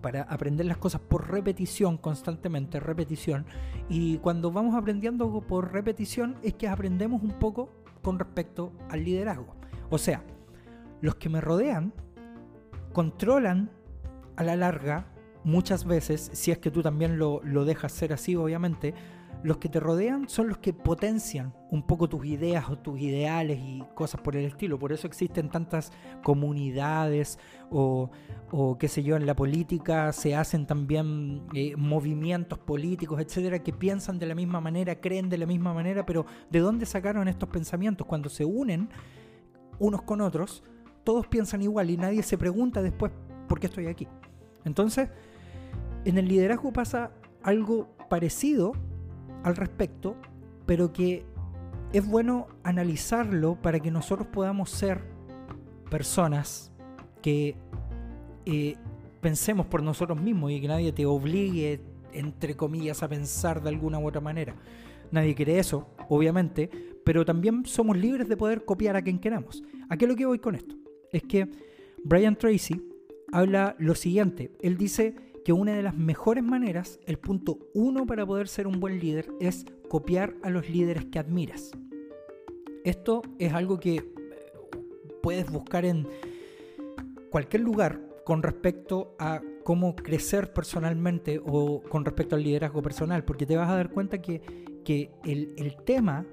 para 0.00 0.22
aprender 0.22 0.66
las 0.66 0.76
cosas 0.76 1.00
por 1.00 1.30
repetición 1.30 1.96
constantemente, 1.96 2.78
repetición. 2.78 3.46
Y 3.88 4.18
cuando 4.18 4.52
vamos 4.52 4.74
aprendiendo 4.74 5.40
por 5.40 5.72
repetición 5.72 6.36
es 6.42 6.54
que 6.54 6.68
aprendemos 6.68 7.22
un 7.22 7.38
poco 7.38 7.70
con 8.02 8.18
respecto 8.18 8.72
al 8.90 9.04
liderazgo. 9.04 9.56
O 9.88 9.98
sea, 9.98 10.22
los 11.00 11.14
que 11.14 11.28
me 11.28 11.40
rodean 11.40 11.92
controlan 12.92 13.70
a 14.36 14.44
la 14.44 14.56
larga 14.56 15.06
muchas 15.42 15.84
veces, 15.84 16.30
si 16.32 16.50
es 16.50 16.58
que 16.58 16.70
tú 16.70 16.82
también 16.82 17.18
lo, 17.18 17.40
lo 17.42 17.64
dejas 17.64 17.92
ser 17.92 18.12
así, 18.12 18.36
obviamente, 18.36 18.94
los 19.42 19.58
que 19.58 19.68
te 19.68 19.80
rodean 19.80 20.28
son 20.28 20.48
los 20.48 20.58
que 20.58 20.72
potencian 20.72 21.52
un 21.70 21.82
poco 21.86 22.08
tus 22.08 22.24
ideas 22.24 22.68
o 22.70 22.78
tus 22.78 23.00
ideales 23.00 23.58
y 23.60 23.82
cosas 23.94 24.20
por 24.20 24.36
el 24.36 24.44
estilo. 24.46 24.78
Por 24.78 24.92
eso 24.92 25.06
existen 25.06 25.50
tantas 25.50 25.92
comunidades 26.22 27.38
o, 27.70 28.10
qué 28.78 28.88
sé 28.88 29.02
yo, 29.02 29.16
en 29.16 29.26
la 29.26 29.34
política 29.34 30.12
se 30.12 30.34
hacen 30.36 30.66
también 30.66 31.42
eh, 31.54 31.74
movimientos 31.76 32.58
políticos, 32.58 33.20
etcétera, 33.20 33.62
que 33.62 33.72
piensan 33.72 34.18
de 34.18 34.26
la 34.26 34.34
misma 34.34 34.60
manera, 34.60 35.00
creen 35.00 35.28
de 35.28 35.38
la 35.38 35.46
misma 35.46 35.74
manera, 35.74 36.06
pero 36.06 36.24
¿de 36.50 36.60
dónde 36.60 36.86
sacaron 36.86 37.28
estos 37.28 37.48
pensamientos? 37.48 38.06
Cuando 38.06 38.28
se 38.28 38.44
unen 38.44 38.88
unos 39.78 40.02
con 40.02 40.20
otros, 40.20 40.62
todos 41.02 41.26
piensan 41.26 41.62
igual 41.62 41.90
y 41.90 41.96
nadie 41.96 42.22
se 42.22 42.38
pregunta 42.38 42.80
después 42.82 43.12
por 43.48 43.60
qué 43.60 43.66
estoy 43.66 43.86
aquí. 43.88 44.08
Entonces, 44.64 45.10
en 46.04 46.18
el 46.18 46.28
liderazgo 46.28 46.72
pasa 46.72 47.12
algo 47.42 47.94
parecido 48.08 48.72
al 49.44 49.54
respecto, 49.56 50.16
pero 50.66 50.92
que 50.92 51.24
es 51.92 52.04
bueno 52.04 52.48
analizarlo 52.64 53.60
para 53.62 53.78
que 53.78 53.90
nosotros 53.90 54.26
podamos 54.26 54.70
ser 54.70 55.02
personas 55.90 56.72
que 57.22 57.56
eh, 58.46 58.74
pensemos 59.20 59.66
por 59.66 59.82
nosotros 59.82 60.20
mismos 60.20 60.50
y 60.50 60.60
que 60.60 60.68
nadie 60.68 60.92
te 60.92 61.06
obligue, 61.06 61.80
entre 62.12 62.56
comillas, 62.56 63.02
a 63.02 63.08
pensar 63.08 63.62
de 63.62 63.68
alguna 63.68 63.98
u 63.98 64.08
otra 64.08 64.20
manera. 64.20 64.56
Nadie 65.12 65.34
quiere 65.34 65.58
eso, 65.58 65.88
obviamente, 66.08 66.68
pero 67.04 67.24
también 67.24 67.64
somos 67.66 67.96
libres 67.96 68.28
de 68.28 68.36
poder 68.36 68.64
copiar 68.64 68.96
a 68.96 69.02
quien 69.02 69.18
queramos. 69.18 69.62
¿A 69.88 69.96
qué 69.96 70.06
es 70.06 70.08
lo 70.10 70.16
que 70.16 70.26
voy 70.26 70.38
con 70.38 70.54
esto? 70.54 70.74
Es 71.12 71.22
que 71.22 71.48
Brian 72.02 72.36
Tracy 72.36 72.82
habla 73.30 73.76
lo 73.78 73.94
siguiente. 73.94 74.52
Él 74.60 74.76
dice 74.76 75.14
que 75.44 75.52
una 75.52 75.74
de 75.74 75.82
las 75.82 75.94
mejores 75.94 76.42
maneras, 76.42 76.98
el 77.04 77.18
punto 77.18 77.58
uno 77.74 78.06
para 78.06 78.24
poder 78.24 78.48
ser 78.48 78.66
un 78.66 78.80
buen 78.80 78.98
líder, 78.98 79.28
es 79.40 79.66
copiar 79.88 80.34
a 80.42 80.50
los 80.50 80.68
líderes 80.70 81.04
que 81.04 81.18
admiras. 81.18 81.72
Esto 82.82 83.22
es 83.38 83.52
algo 83.52 83.78
que 83.78 83.96
eh, 83.96 84.04
puedes 85.22 85.50
buscar 85.50 85.84
en 85.84 86.08
cualquier 87.30 87.62
lugar 87.62 88.00
con 88.24 88.42
respecto 88.42 89.14
a 89.18 89.42
cómo 89.64 89.94
crecer 89.94 90.52
personalmente 90.52 91.40
o 91.44 91.82
con 91.82 92.04
respecto 92.04 92.36
al 92.36 92.42
liderazgo 92.42 92.80
personal, 92.82 93.24
porque 93.24 93.44
te 93.44 93.56
vas 93.56 93.68
a 93.68 93.76
dar 93.76 93.90
cuenta 93.90 94.22
que, 94.22 94.40
que 94.82 95.10
el, 95.24 95.54
el 95.58 95.76
tema 95.84 96.26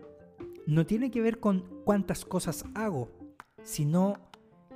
no 0.65 0.86
tiene 0.86 1.12
que 1.12 1.22
ver 1.22 1.39
con 1.39 1.65
cuántas 1.84 2.24
cosas 2.24 2.63
hago, 2.75 3.10
sino 3.63 4.13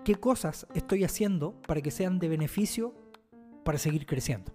qué 0.03 0.15
cosas 0.15 0.67
estoy 0.73 1.05
haciendo 1.05 1.61
para 1.67 1.81
que 1.81 1.91
sean 1.91 2.19
de 2.19 2.27
beneficio 2.27 2.93
para 3.65 3.79
seguir 3.79 4.05
creciendo. 4.05 4.53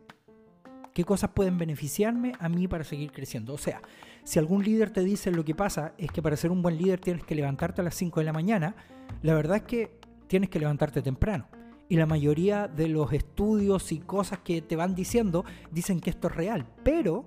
¿Qué 0.94 1.04
cosas 1.04 1.30
pueden 1.30 1.58
beneficiarme 1.58 2.32
a 2.38 2.48
mí 2.48 2.68
para 2.68 2.84
seguir 2.84 3.12
creciendo? 3.12 3.54
O 3.54 3.58
sea, 3.58 3.82
si 4.24 4.38
algún 4.38 4.64
líder 4.64 4.90
te 4.90 5.02
dice 5.02 5.30
lo 5.30 5.44
que 5.44 5.54
pasa 5.54 5.94
es 5.98 6.10
que 6.10 6.22
para 6.22 6.36
ser 6.36 6.50
un 6.50 6.62
buen 6.62 6.78
líder 6.78 7.00
tienes 7.00 7.24
que 7.24 7.34
levantarte 7.34 7.80
a 7.80 7.84
las 7.84 7.94
5 7.96 8.20
de 8.20 8.26
la 8.26 8.32
mañana, 8.32 8.76
la 9.22 9.34
verdad 9.34 9.58
es 9.58 9.62
que 9.64 9.98
tienes 10.28 10.48
que 10.48 10.60
levantarte 10.60 11.02
temprano. 11.02 11.48
Y 11.88 11.96
la 11.96 12.06
mayoría 12.06 12.68
de 12.68 12.88
los 12.88 13.12
estudios 13.12 13.90
y 13.90 13.98
cosas 13.98 14.38
que 14.38 14.62
te 14.62 14.76
van 14.76 14.94
diciendo 14.94 15.44
dicen 15.72 15.98
que 16.00 16.10
esto 16.10 16.28
es 16.28 16.36
real. 16.36 16.66
Pero 16.84 17.26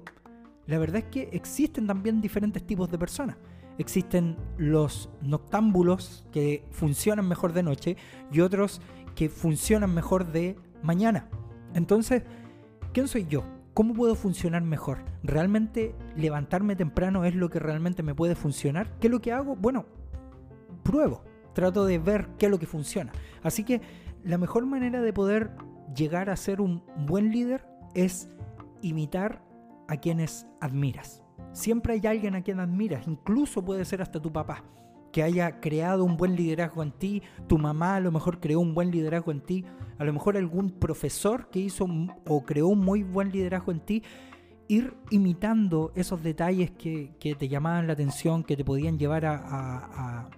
la 0.66 0.78
verdad 0.78 0.98
es 0.98 1.06
que 1.06 1.30
existen 1.34 1.86
también 1.86 2.22
diferentes 2.22 2.66
tipos 2.66 2.90
de 2.90 2.98
personas. 2.98 3.36
Existen 3.78 4.38
los 4.58 5.10
noctámbulos 5.22 6.25
que 6.32 6.63
funcionan 6.72 7.28
mejor 7.28 7.52
de 7.52 7.63
noche 7.63 7.98
y 8.32 8.40
otros 8.40 8.82
que 9.16 9.28
funcionan 9.28 9.94
mejor 9.94 10.32
de 10.32 10.56
mañana. 10.82 11.28
Entonces, 11.74 12.24
¿quién 12.94 13.08
soy 13.08 13.25
yo? 13.25 13.44
¿Cómo 13.74 13.94
puedo 13.94 14.15
funcionar 14.15 14.62
mejor? 14.62 15.00
¿Realmente 15.24 15.96
levantarme 16.15 16.75
temprano 16.75 17.25
es 17.25 17.34
lo 17.34 17.50
que 17.50 17.60
realmente 17.60 18.03
me 18.03 18.13
puede 18.13 18.36
funcionar? 18.36 18.92
¿Qué 19.00 19.08
es 19.08 19.12
lo 19.12 19.22
que 19.22 19.32
hago? 19.32 19.56
Bueno, 19.56 19.86
pruebo. 20.84 21.24
Trato 21.53 21.86
de 21.86 22.00
ver 22.00 22.27
qué 22.38 22.46
es 22.48 22.51
lo 22.51 22.60
que 22.60 22.68
funciona. 22.68 23.12
Así 23.42 23.63
que 23.63 23.82
la 24.24 24.38
mejor 24.38 24.65
manera 24.65 25.01
de 25.01 25.13
poder 25.13 25.51
llegar 25.96 26.30
a 26.30 26.36
ser 26.36 26.62
un 26.62 26.84
buen 27.08 27.32
líder 27.32 27.65
es 27.94 28.30
imitar 28.82 29.44
a 29.88 29.98
quienes 29.98 30.48
admiras. 30.62 31.24
Siempre 31.51 31.94
hay 31.94 32.08
alguien 32.08 32.36
a 32.36 32.42
quien 32.42 32.60
admiras, 32.60 33.08
incluso 33.08 33.63
puede 33.63 33.86
ser 33.86 34.01
hasta 34.01 34.22
tu 34.22 34.32
papá, 34.32 34.63
que 35.13 35.22
haya 35.22 35.62
creado 35.62 36.03
un 36.03 36.17
buen 36.17 36.36
liderazgo 36.36 36.82
en 36.82 36.91
ti, 36.91 37.22
tu 37.48 37.60
mamá 37.60 37.96
a 37.98 38.00
lo 38.00 38.12
mejor 38.12 38.39
creó 38.39 38.60
un 38.60 38.74
buen 38.74 38.89
liderazgo 38.89 39.32
en 39.32 39.41
ti, 39.41 39.63
a 40.00 40.03
lo 40.03 40.12
mejor 40.12 40.36
algún 40.36 40.72
profesor 40.72 41.50
que 41.51 41.60
hizo 41.60 41.88
o 42.27 42.43
creó 42.43 42.67
un 42.67 42.79
muy 42.79 43.03
buen 43.03 43.32
liderazgo 43.32 43.72
en 43.72 43.79
ti, 43.79 44.03
ir 44.67 44.96
imitando 45.12 45.91
esos 45.93 46.24
detalles 46.24 46.72
que, 46.72 47.13
te 47.20 47.48
llamaban 47.48 47.86
la 47.86 47.93
atención, 47.93 48.43
que 48.43 48.58
te 48.58 48.65
podían 48.65 48.98
llevar 48.98 49.25
a, 49.25 50.29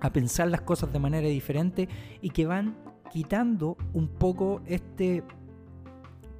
a 0.00 0.12
pensar 0.12 0.48
las 0.48 0.62
cosas 0.62 0.92
de 0.92 0.98
manera 0.98 1.28
diferente 1.28 1.88
y 2.20 2.30
que 2.30 2.46
van 2.46 2.76
quitando 3.12 3.76
un 3.92 4.08
poco 4.08 4.60
este 4.66 5.22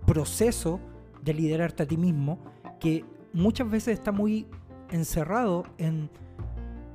proceso 0.07 0.81
de 1.23 1.35
liderarte 1.35 1.85
a 1.85 1.87
ti 1.87 1.97
mismo 1.97 2.41
que 2.81 3.05
muchas 3.33 3.71
veces 3.71 3.97
está 3.97 4.11
muy 4.11 4.47
encerrado 4.91 5.65
en 5.79 6.11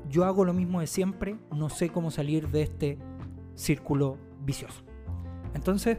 yo 0.10 0.26
hago 0.26 0.46
lo 0.46 0.54
mismo 0.54 0.80
de 0.80 0.88
siempre, 0.88 1.38
no 1.52 1.70
sé 1.70 1.90
cómo 1.90 2.12
salir 2.12 2.50
de 2.50 2.62
este 2.64 2.98
círculo 3.56 4.18
vicioso. 4.46 4.84
Entonces, 5.54 5.98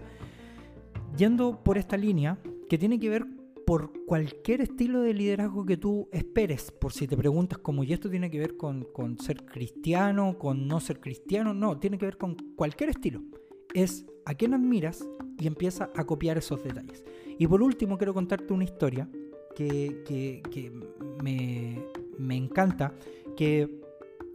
yendo 1.17 1.63
por 1.63 1.79
esta 1.79 1.97
línea, 1.97 2.39
que 2.69 2.79
tiene 2.79 2.99
que 2.99 3.09
ver 3.09 3.27
por 3.67 4.05
cualquier 4.05 4.61
estilo 4.61 5.01
de 5.01 5.13
liderazgo 5.13 5.67
que 5.67 5.77
tú 5.77 6.09
esperes, 6.13 6.71
por 6.71 6.93
si 6.93 7.09
te 7.09 7.17
preguntas 7.17 7.59
como, 7.59 7.83
¿y 7.83 7.93
esto 7.93 8.09
tiene 8.09 8.31
que 8.31 8.39
ver 8.39 8.57
con, 8.57 8.87
ser 9.19 9.45
cristiano, 9.45 10.39
con 10.39 10.69
no 10.69 10.79
ser 10.79 11.01
cristiano? 11.01 11.53
No, 11.53 11.79
tiene 11.79 11.99
que 11.99 12.07
ver 12.07 12.17
con 12.17 12.37
cualquier 12.55 12.91
estilo. 12.91 13.23
Es 13.75 14.07
a 14.25 14.35
quién 14.35 14.55
admiras 14.55 15.05
y 15.39 15.49
empieza 15.49 15.91
a 15.97 16.05
copiar 16.05 16.39
esos 16.39 16.63
detalles. 16.63 17.05
Y 17.39 17.47
por 17.49 17.61
último, 17.61 17.99
quiero 17.99 18.15
contarte 18.15 18.53
una 18.53 18.65
historia 18.65 19.09
que, 19.57 20.43
me, 21.23 21.83
me, 22.19 22.37
encanta, 22.37 22.95
que 23.37 23.81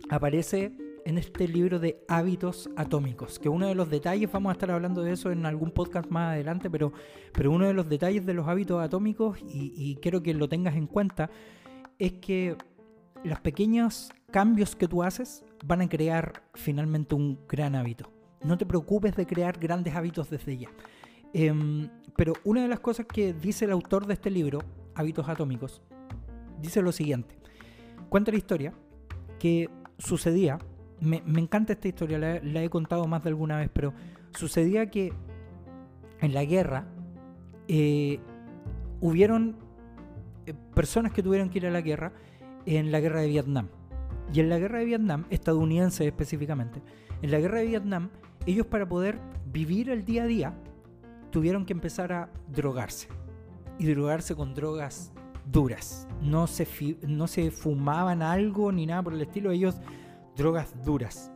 aparece 0.10 0.72
en 1.06 1.18
este 1.18 1.48
libro 1.48 1.80
de 1.80 2.04
hábitos 2.08 2.70
atómicos, 2.76 3.40
que 3.40 3.50
uno 3.50 3.68
de 3.68 3.76
los 3.76 3.90
detalles, 3.90 4.32
vamos 4.32 4.52
a 4.52 4.54
estar 4.54 4.72
hablando 4.72 5.02
de 5.02 5.14
eso 5.14 5.32
en 5.32 5.46
algún 5.46 5.72
podcast 5.72 6.10
más 6.10 6.34
adelante, 6.34 6.70
pero, 6.70 6.94
pero 7.34 7.52
uno 7.52 7.66
de 7.66 7.74
los 7.74 7.90
detalles 7.90 8.26
de 8.26 8.34
los 8.34 8.48
hábitos 8.48 8.82
atómicos, 8.82 9.40
y, 9.42 9.74
y 9.76 9.96
quiero 9.96 10.22
que 10.22 10.34
lo 10.34 10.48
tengas 10.48 10.76
en 10.76 10.88
cuenta, 10.88 11.30
es 11.98 12.14
que 12.14 12.56
los 13.24 13.40
pequeños 13.40 14.12
cambios 14.32 14.76
que 14.76 14.88
tú 14.88 15.04
haces 15.04 15.44
van 15.66 15.82
a 15.82 15.90
crear 15.90 16.44
finalmente 16.54 17.16
un 17.16 17.40
gran 17.48 17.76
hábito. 17.76 18.10
No 18.44 18.58
te 18.58 18.66
preocupes 18.66 19.16
de 19.16 19.28
crear 19.28 19.60
grandes 19.60 19.96
hábitos 19.96 20.30
desde 20.30 20.58
ya. 20.58 20.70
Em, 21.34 21.90
pero 22.16 22.34
una 22.44 22.62
de 22.62 22.68
las 22.68 22.80
cosas 22.80 23.06
que 23.06 23.34
dice 23.34 23.66
el 23.66 23.72
autor 23.72 24.06
de 24.06 24.14
este 24.14 24.30
libro 24.30 24.60
Hábitos 24.96 25.30
Atómicos, 25.30 25.82
dice 26.60 26.82
lo 26.82 26.92
siguiente. 26.92 27.38
Cuenta 28.10 28.32
la 28.32 28.38
historia 28.38 28.74
que 29.40 29.70
sucedía, 30.04 30.60
me, 31.00 31.22
encanta 31.40 31.74
esta 31.74 31.88
historia, 31.88 32.18
la, 32.20 32.64
he 32.64 32.70
contado 32.70 33.08
más 33.08 33.24
de 33.24 33.30
alguna 33.30 33.58
vez, 33.58 33.70
pero 33.74 33.94
sucedía 34.32 34.90
que 34.90 35.14
en 36.20 36.34
la 36.34 36.44
guerra 36.46 36.86
eh, 37.68 38.20
hubieron 39.00 39.56
eh, 40.46 40.54
personas 40.76 41.12
que 41.12 41.24
tuvieron 41.24 41.50
que 41.50 41.60
ir 41.60 41.68
a 41.68 41.72
la 41.72 41.82
guerra 41.82 42.14
en 42.66 42.92
la 42.92 43.00
guerra 43.00 43.22
de 43.22 43.28
Vietnam. 43.28 43.70
Y 44.34 44.40
en 44.40 44.50
la 44.50 44.60
guerra 44.60 44.80
de 44.80 44.86
Vietnam, 44.86 45.26
estadounidense 45.30 46.08
específicamente, 46.08 46.82
en 47.22 47.32
la 47.32 47.40
guerra 47.40 47.60
de 47.60 47.66
Vietnam, 47.66 48.10
ellos 48.46 48.66
para 48.68 48.88
poder 48.88 49.20
vivir 49.52 49.90
el 49.90 50.06
día 50.06 50.24
a 50.24 50.28
día 50.28 50.54
tuvieron 51.32 51.66
que 51.66 51.74
empezar 51.74 52.14
a 52.14 52.30
drogarse 52.48 53.08
y 53.78 53.86
drogarse 53.86 54.36
con 54.36 54.54
drogas 54.54 55.12
duras. 55.46 56.08
No 56.22 56.48
se, 56.48 56.68
no 57.08 57.28
se 57.28 57.52
fumaban 57.52 58.22
algo 58.22 58.72
ni 58.72 58.86
nada 58.86 59.04
por 59.04 59.14
el 59.14 59.22
estilo, 59.22 59.52
ellos 59.52 59.76
drogas 60.36 60.74
duras, 60.84 61.32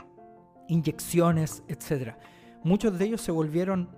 inyecciones, 0.67 1.63
etc. 1.67 2.15
Muchos 2.63 2.97
de 2.97 3.05
ellos 3.05 3.21
se 3.21 3.31
volvieron 3.31 3.89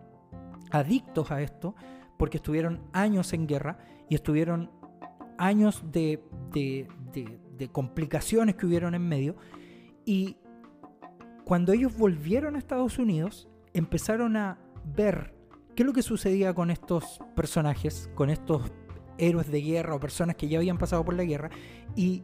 adictos 0.71 1.31
a 1.31 1.41
esto 1.41 1.75
porque 2.17 2.37
estuvieron 2.37 2.81
años 2.93 3.33
en 3.33 3.47
guerra 3.47 3.79
y 4.09 4.15
estuvieron 4.15 4.71
años 5.37 5.83
de, 5.91 6.23
de, 6.51 6.87
de 7.57 7.71
complicaciones 7.71 8.55
que 8.55 8.65
hubieron 8.65 8.95
en 8.95 9.07
medio. 9.07 9.35
Y 10.05 10.37
cuando 11.45 11.73
ellos 11.73 11.97
volvieron 11.97 12.55
a 12.55 12.59
Estados 12.59 12.97
Unidos, 12.97 13.47
empezaron 13.73 14.35
a 14.35 14.57
ver 14.83 15.37
¿Qué 15.77 15.83
es 15.83 15.87
lo 15.87 15.93
que 15.93 16.01
sucedía 16.01 16.55
con 16.55 16.71
estos 16.71 17.19
personajes, 17.35 18.09
con 18.15 18.31
estos 18.31 18.71
héroes 19.17 19.51
de 19.51 19.61
guerra 19.61 19.95
o 19.95 19.99
personas 19.99 20.35
que 20.35 20.47
ya 20.47 20.57
habían 20.57 20.77
pasado 20.77 21.03
por 21.03 21.13
la 21.15 21.23
guerra? 21.23 21.49
¿Y 21.95 22.23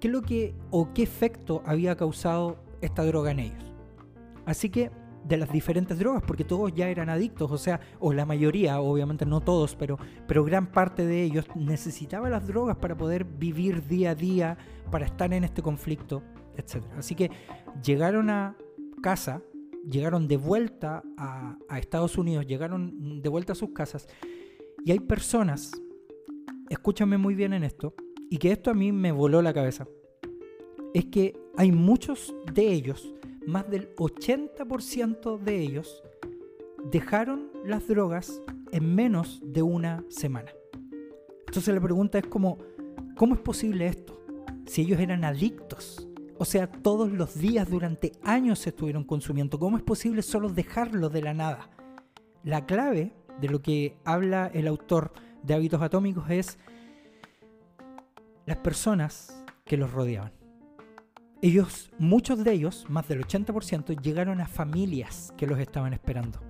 qué 0.00 0.08
lo 0.08 0.22
que 0.22 0.54
o 0.70 0.92
qué 0.92 1.02
efecto 1.02 1.62
había 1.66 1.96
causado 1.96 2.58
esta 2.80 3.04
droga 3.04 3.30
en 3.30 3.40
ellos? 3.40 3.72
Así 4.46 4.68
que 4.68 4.90
de 5.24 5.38
las 5.38 5.50
diferentes 5.50 5.98
drogas, 5.98 6.22
porque 6.26 6.44
todos 6.44 6.74
ya 6.74 6.88
eran 6.88 7.08
adictos, 7.08 7.50
o 7.50 7.56
sea, 7.56 7.80
o 7.98 8.12
la 8.12 8.26
mayoría, 8.26 8.78
obviamente 8.80 9.24
no 9.24 9.40
todos, 9.40 9.74
pero, 9.74 9.98
pero 10.26 10.44
gran 10.44 10.70
parte 10.70 11.06
de 11.06 11.22
ellos 11.22 11.46
necesitaba 11.54 12.28
las 12.28 12.46
drogas 12.46 12.76
para 12.76 12.94
poder 12.94 13.24
vivir 13.24 13.86
día 13.86 14.10
a 14.10 14.14
día, 14.14 14.58
para 14.90 15.06
estar 15.06 15.32
en 15.32 15.44
este 15.44 15.62
conflicto, 15.62 16.22
etc. 16.58 16.84
Así 16.98 17.14
que 17.14 17.30
llegaron 17.82 18.28
a 18.28 18.54
casa 19.02 19.40
llegaron 19.88 20.28
de 20.28 20.36
vuelta 20.36 21.02
a, 21.16 21.56
Estados 21.78 22.16
Unidos, 22.16 22.46
llegaron 22.46 23.22
de 23.22 23.28
vuelta 23.28 23.52
a 23.52 23.56
sus 23.56 23.70
casas. 23.70 24.08
Y 24.84 24.92
hay 24.92 25.00
personas, 25.00 25.72
escúchame 26.68 27.16
muy 27.16 27.34
bien 27.34 27.52
en 27.52 27.64
esto, 27.64 27.94
y 28.30 28.38
que 28.38 28.52
esto 28.52 28.70
a 28.70 28.74
mí 28.74 28.92
me 28.92 29.12
voló 29.12 29.40
la 29.42 29.54
cabeza. 29.54 29.88
Es 30.92 31.06
que 31.06 31.34
hay 31.56 31.72
muchos 31.72 32.34
de 32.52 32.72
ellos, 32.72 33.14
más 33.46 33.68
del 33.70 33.94
80% 33.96 35.38
de 35.38 35.60
ellos, 35.60 36.02
dejaron 36.90 37.50
las 37.64 37.88
drogas 37.88 38.42
en 38.72 38.94
menos 38.94 39.40
de 39.42 39.62
una 39.62 40.04
semana. 40.08 40.52
Entonces 41.46 41.74
la 41.74 41.80
pregunta 41.80 42.18
es 42.18 42.26
como, 42.26 42.58
¿cómo 43.16 43.34
es 43.34 43.40
posible 43.40 43.86
esto? 43.86 44.14
si 44.66 44.82
ellos 44.82 45.00
eran 45.00 45.24
adictos? 45.24 46.08
O 46.38 46.44
sea, 46.44 46.66
todos 46.66 47.12
los 47.12 47.38
días 47.38 47.70
durante 47.70 48.12
años 48.22 48.58
se 48.58 48.70
estuvieron 48.70 49.04
consumiendo. 49.04 49.58
¿Cómo 49.58 49.76
es 49.76 49.82
posible 49.82 50.22
solo 50.22 50.48
dejarlo 50.48 51.08
de 51.08 51.22
la 51.22 51.32
nada? 51.32 51.70
La 52.42 52.66
clave 52.66 53.12
de 53.40 53.48
lo 53.48 53.62
que 53.62 53.96
habla 54.04 54.50
el 54.52 54.66
autor 54.66 55.12
de 55.42 55.54
Hábitos 55.54 55.82
Atómicos 55.82 56.30
es 56.30 56.58
las 58.46 58.58
personas 58.58 59.44
que 59.64 59.76
los 59.76 59.92
rodeaban. 59.92 60.32
Ellos, 61.42 61.90
muchos 61.98 62.42
de 62.42 62.52
ellos, 62.52 62.86
más 62.88 63.06
del 63.08 63.22
80%, 63.26 64.00
llegaron 64.00 64.40
a 64.40 64.46
familias 64.46 65.32
que 65.36 65.46
los 65.46 65.58
estaban 65.58 65.92
esperando. 65.92 66.40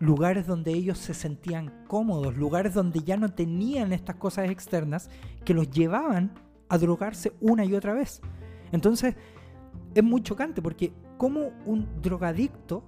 Lugares 0.00 0.46
donde 0.46 0.72
ellos 0.72 0.98
se 0.98 1.14
sentían 1.14 1.84
cómodos, 1.86 2.36
lugares 2.36 2.74
donde 2.74 3.00
ya 3.00 3.16
no 3.16 3.30
tenían 3.30 3.92
estas 3.92 4.16
cosas 4.16 4.50
externas 4.50 5.08
que 5.44 5.54
los 5.54 5.70
llevaban 5.70 6.34
a 6.68 6.78
drogarse 6.78 7.32
una 7.40 7.64
y 7.64 7.74
otra 7.74 7.94
vez. 7.94 8.20
Entonces, 8.72 9.14
es 9.94 10.04
muy 10.04 10.22
chocante 10.22 10.60
porque 10.60 10.92
como 11.16 11.52
un 11.64 11.88
drogadicto 12.02 12.82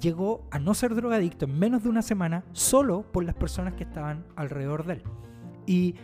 llegó 0.00 0.46
a 0.50 0.58
no 0.58 0.74
ser 0.74 0.94
drogadicto 0.94 1.44
en 1.46 1.58
menos 1.58 1.82
de 1.82 1.88
una 1.88 2.02
semana 2.02 2.44
solo 2.52 3.02
por 3.12 3.24
las 3.24 3.34
personas 3.34 3.74
que 3.74 3.84
estaban 3.84 4.24
alrededor 4.36 4.84
de 4.84 4.94
él. 4.94 5.02
Y 5.66 5.94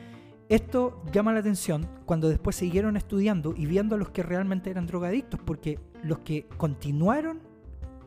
esto 0.48 1.02
llama 1.12 1.32
la 1.32 1.40
atención 1.40 1.88
cuando 2.04 2.28
después 2.28 2.56
siguieron 2.56 2.96
estudiando 2.96 3.54
y 3.56 3.66
viendo 3.66 3.94
a 3.94 3.98
los 3.98 4.10
que 4.10 4.22
realmente 4.22 4.70
eran 4.70 4.86
drogadictos, 4.86 5.40
porque 5.40 5.78
los 6.02 6.18
que 6.20 6.46
continuaron 6.56 7.40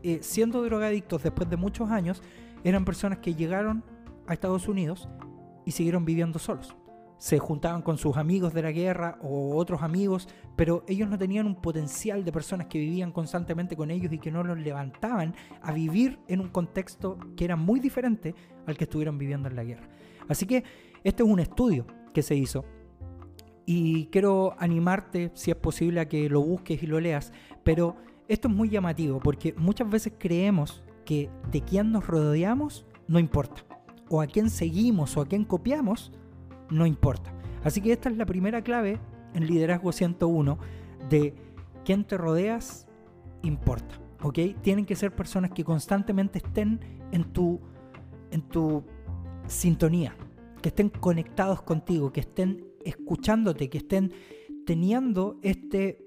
eh, 0.04 0.20
siendo 0.22 0.64
drogadictos 0.64 1.24
después 1.24 1.50
de 1.50 1.58
muchos 1.58 1.90
años 1.90 2.22
eran 2.64 2.86
personas 2.86 3.20
que 3.20 3.34
llegaron 3.34 3.84
a 4.28 4.34
Estados 4.34 4.68
Unidos 4.68 5.08
y 5.66 5.72
siguieron 5.72 6.06
viviendo 6.06 6.38
solos 6.38 6.76
se 7.18 7.40
juntaban 7.40 7.82
con 7.82 7.98
sus 7.98 8.18
amigos 8.18 8.54
de 8.54 8.62
la 8.62 8.72
guerra 8.72 9.18
o 9.22 9.56
otros 9.56 9.82
amigos, 9.82 10.28
pero 10.56 10.84
ellos 10.88 11.10
no 11.10 11.18
tenían 11.18 11.48
un 11.48 11.56
potencial 11.56 12.24
de 12.26 12.32
personas 12.32 12.68
que 12.68 12.80
vivían 12.80 13.12
constantemente 13.12 13.76
con 13.76 13.92
ellos 13.92 14.12
y 14.12 14.20
que 14.20 14.32
no 14.32 14.44
los 14.44 14.60
levantaban 14.60 15.36
a 15.62 15.72
vivir 15.72 16.20
en 16.28 16.42
un 16.42 16.50
contexto 16.50 17.18
que 17.36 17.46
era 17.46 17.56
muy 17.56 17.80
diferente 17.80 18.36
al 18.66 18.78
que 18.78 18.84
estuvieron 18.84 19.18
viviendo 19.18 19.50
en 19.50 19.56
la 19.56 19.64
guerra. 19.64 19.88
Así 20.28 20.46
que 20.46 20.64
este 21.04 21.24
es 21.24 21.30
un 21.30 21.40
estudio 21.40 21.86
que 22.14 22.22
se 22.22 22.36
hizo 22.36 22.66
y 23.66 24.08
quiero 24.08 24.56
animarte, 24.60 25.32
si 25.34 25.52
es 25.52 25.58
posible, 25.58 26.00
a 26.00 26.08
que 26.08 26.30
lo 26.30 26.42
busques 26.42 26.82
y 26.84 26.88
lo 26.88 27.00
leas, 27.00 27.32
pero 27.64 27.96
esto 28.28 28.48
es 28.48 28.54
muy 28.54 28.70
llamativo 28.70 29.20
porque 29.20 29.54
muchas 29.58 29.90
veces 29.90 30.14
creemos 30.18 30.84
que 31.06 31.30
de 31.52 31.62
quién 31.62 31.92
nos 31.92 32.06
rodeamos 32.08 32.86
no 33.08 33.20
importa, 33.20 33.64
o 34.10 34.22
a 34.22 34.28
quién 34.28 34.50
seguimos 34.50 35.16
o 35.18 35.22
a 35.22 35.26
quién 35.26 35.46
copiamos, 35.46 36.12
no 36.70 36.86
importa. 36.86 37.34
Así 37.64 37.82
que 37.82 37.92
esta 37.92 38.10
es 38.10 38.18
la 38.18 38.26
primera 38.26 38.62
clave 38.62 39.00
en 39.34 39.48
Liderazgo 39.48 39.92
101 39.92 40.58
de 41.10 41.34
quién 41.84 42.04
te 42.06 42.18
rodeas 42.18 42.88
importa. 43.44 44.00
¿Ok? 44.22 44.40
Tienen 44.62 44.86
que 44.86 44.96
ser 44.96 45.16
personas 45.16 45.52
que 45.52 45.64
constantemente 45.64 46.40
estén 46.40 46.80
en 47.12 47.26
tu, 47.26 47.60
en 48.32 48.42
tu 48.42 48.84
sintonía, 49.48 50.16
que 50.62 50.70
estén 50.70 50.90
conectados 50.90 51.62
contigo, 51.62 52.12
que 52.12 52.22
estén 52.22 52.66
escuchándote, 52.84 53.70
que 53.70 53.80
estén 53.80 54.12
teniendo 54.66 55.38
este 55.44 56.04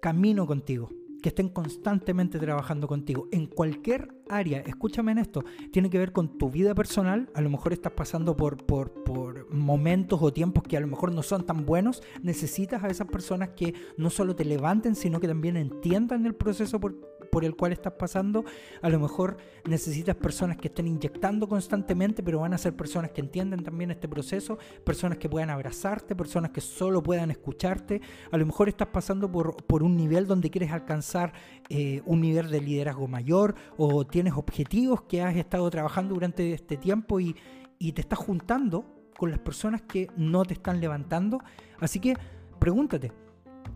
camino 0.00 0.46
contigo 0.46 0.90
que 1.22 1.30
estén 1.30 1.48
constantemente 1.48 2.38
trabajando 2.38 2.88
contigo 2.88 3.28
en 3.32 3.46
cualquier 3.46 4.14
área. 4.28 4.60
Escúchame 4.60 5.12
en 5.12 5.18
esto, 5.18 5.44
tiene 5.72 5.90
que 5.90 5.98
ver 5.98 6.12
con 6.12 6.38
tu 6.38 6.50
vida 6.50 6.74
personal. 6.74 7.28
A 7.34 7.40
lo 7.40 7.50
mejor 7.50 7.72
estás 7.72 7.92
pasando 7.92 8.36
por, 8.36 8.64
por, 8.64 9.04
por 9.04 9.52
momentos 9.52 10.20
o 10.22 10.32
tiempos 10.32 10.64
que 10.64 10.76
a 10.76 10.80
lo 10.80 10.86
mejor 10.86 11.12
no 11.12 11.22
son 11.22 11.44
tan 11.44 11.64
buenos. 11.66 12.02
Necesitas 12.22 12.82
a 12.84 12.88
esas 12.88 13.08
personas 13.08 13.50
que 13.50 13.74
no 13.96 14.10
solo 14.10 14.34
te 14.36 14.44
levanten, 14.44 14.94
sino 14.94 15.20
que 15.20 15.28
también 15.28 15.56
entiendan 15.56 16.26
el 16.26 16.34
proceso 16.34 16.80
por, 16.80 17.15
por 17.36 17.44
el 17.44 17.54
cual 17.54 17.72
estás 17.72 17.92
pasando. 17.92 18.46
A 18.80 18.88
lo 18.88 18.98
mejor 18.98 19.36
necesitas 19.66 20.16
personas 20.16 20.56
que 20.56 20.68
estén 20.68 20.86
inyectando 20.86 21.46
constantemente, 21.46 22.22
pero 22.22 22.40
van 22.40 22.54
a 22.54 22.56
ser 22.56 22.74
personas 22.74 23.10
que 23.10 23.20
entiendan 23.20 23.62
también 23.62 23.90
este 23.90 24.08
proceso, 24.08 24.56
personas 24.84 25.18
que 25.18 25.28
puedan 25.28 25.50
abrazarte, 25.50 26.16
personas 26.16 26.52
que 26.52 26.62
solo 26.62 27.02
puedan 27.02 27.30
escucharte. 27.30 28.00
A 28.32 28.38
lo 28.38 28.46
mejor 28.46 28.70
estás 28.70 28.88
pasando 28.88 29.30
por, 29.30 29.54
por 29.66 29.82
un 29.82 29.98
nivel 29.98 30.26
donde 30.26 30.48
quieres 30.48 30.72
alcanzar 30.72 31.34
eh, 31.68 32.00
un 32.06 32.22
nivel 32.22 32.50
de 32.50 32.62
liderazgo 32.62 33.06
mayor 33.06 33.54
o 33.76 34.06
tienes 34.06 34.32
objetivos 34.32 35.02
que 35.02 35.20
has 35.20 35.36
estado 35.36 35.68
trabajando 35.68 36.14
durante 36.14 36.54
este 36.54 36.78
tiempo 36.78 37.20
y, 37.20 37.36
y 37.78 37.92
te 37.92 38.00
estás 38.00 38.18
juntando 38.18 39.10
con 39.18 39.28
las 39.28 39.40
personas 39.40 39.82
que 39.82 40.08
no 40.16 40.46
te 40.46 40.54
están 40.54 40.80
levantando. 40.80 41.42
Así 41.80 42.00
que 42.00 42.16
pregúntate, 42.58 43.12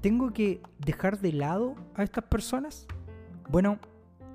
¿tengo 0.00 0.32
que 0.32 0.62
dejar 0.78 1.20
de 1.20 1.34
lado 1.34 1.74
a 1.94 2.02
estas 2.02 2.24
personas? 2.24 2.86
Bueno, 3.50 3.78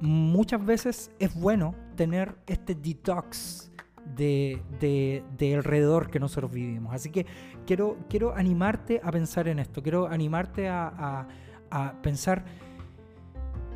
muchas 0.02 0.66
veces 0.66 1.10
es 1.20 1.34
bueno 1.40 1.74
tener 1.96 2.36
este 2.48 2.76
detox 2.76 3.72
de, 4.14 4.62
de, 4.82 5.56
alrededor 5.56 6.10
que 6.10 6.20
nosotros 6.20 6.52
vivimos. 6.52 6.94
Así 6.94 7.12
que 7.12 7.26
quiero, 7.66 7.96
quiero 8.10 8.36
animarte 8.36 9.00
a 9.02 9.12
pensar 9.12 9.48
en 9.48 9.60
esto, 9.60 9.82
quiero 9.82 10.08
animarte 10.08 10.68
a, 10.68 11.28
pensar 12.02 12.46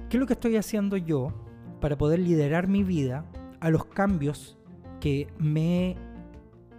qué 0.10 0.18
es 0.18 0.20
lo 0.20 0.28
que 0.28 0.34
estoy 0.34 0.58
haciendo 0.58 0.96
yo 0.98 1.34
para 1.80 1.98
poder 1.98 2.20
liderar 2.20 2.68
mi 2.68 2.84
vida 2.84 3.26
a 3.60 3.70
los 3.70 3.86
cambios 3.86 4.58
que 5.00 5.28
me 5.38 5.92
he 5.92 5.98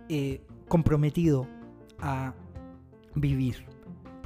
eh, 0.09 0.41
comprometido 0.69 1.47
a 1.99 2.35
vivir. 3.15 3.67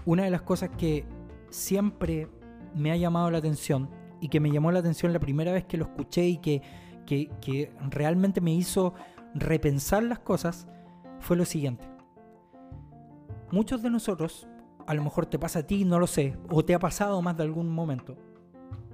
Una 0.04 0.24
de 0.24 0.30
las 0.30 0.42
cosas 0.42 0.70
que 0.76 1.04
siempre 1.50 2.28
me 2.74 2.90
ha 2.90 2.96
llamado 2.96 3.30
la 3.30 3.38
atención 3.38 3.88
y 4.24 4.28
que 4.28 4.40
me 4.40 4.50
llamó 4.50 4.72
la 4.72 4.78
atención 4.78 5.12
la 5.12 5.20
primera 5.20 5.52
vez 5.52 5.66
que 5.66 5.76
lo 5.76 5.84
escuché 5.84 6.26
y 6.26 6.38
que, 6.38 6.62
que, 7.04 7.70
realmente 7.90 8.40
me 8.40 8.54
hizo 8.54 8.94
repensar 9.34 10.02
las 10.02 10.20
cosas 10.20 10.66
fue 11.20 11.36
lo 11.36 11.44
siguiente. 11.44 11.86
Muchos 13.52 13.82
de 13.82 13.90
nosotros, 13.90 14.48
a 14.86 14.94
lo 14.94 15.04
mejor 15.04 15.26
te 15.26 15.38
pasa 15.38 15.58
a 15.58 15.66
ti, 15.66 15.84
no 15.84 15.98
lo 15.98 16.06
sé, 16.06 16.38
o 16.48 16.64
te 16.64 16.74
ha 16.74 16.78
pasado 16.78 17.20
más 17.20 17.36
de 17.36 17.42
algún 17.42 17.68
momento, 17.68 18.16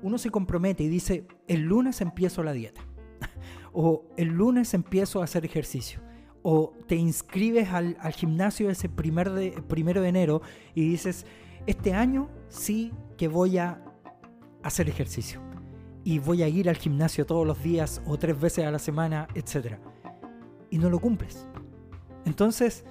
uno 0.02 0.18
se 0.18 0.30
compromete 0.30 0.82
y 0.82 0.88
dice, 0.88 1.28
el 1.46 1.60
lunes 1.60 2.00
empiezo 2.00 2.42
la 2.42 2.52
dieta, 2.52 2.80
o 3.72 4.06
el 4.16 4.30
lunes 4.30 4.74
empiezo 4.74 5.20
a 5.20 5.24
hacer 5.26 5.44
ejercicio, 5.44 6.00
o 6.42 6.72
te 6.88 6.96
inscribes 6.96 7.68
al, 7.68 7.94
gimnasio 8.14 8.68
ese 8.68 8.88
primer 8.88 9.30
de, 9.30 9.62
primero 9.68 10.02
de 10.02 10.08
enero 10.08 10.42
y 10.74 10.88
dices, 10.88 11.24
este 11.68 11.94
año 11.94 12.28
sí 12.48 12.92
que 13.16 13.28
voy 13.28 13.58
a 13.58 13.84
hacer 14.62 14.88
ejercicio. 14.88 15.40
Y 16.04 16.18
voy 16.18 16.42
a 16.42 16.48
ir 16.48 16.68
al 16.68 16.76
gimnasio 16.76 17.26
todos 17.26 17.46
los 17.46 17.62
días 17.62 18.02
o 18.06 18.18
tres 18.18 18.40
veces 18.40 18.64
a 18.64 18.70
la 18.70 18.78
semana, 18.78 19.28
etc. 19.34 19.76
Y 20.70 20.78
no 20.78 20.88
lo 20.88 20.98
cumples. 20.98 21.46
Entonces, 22.24 22.84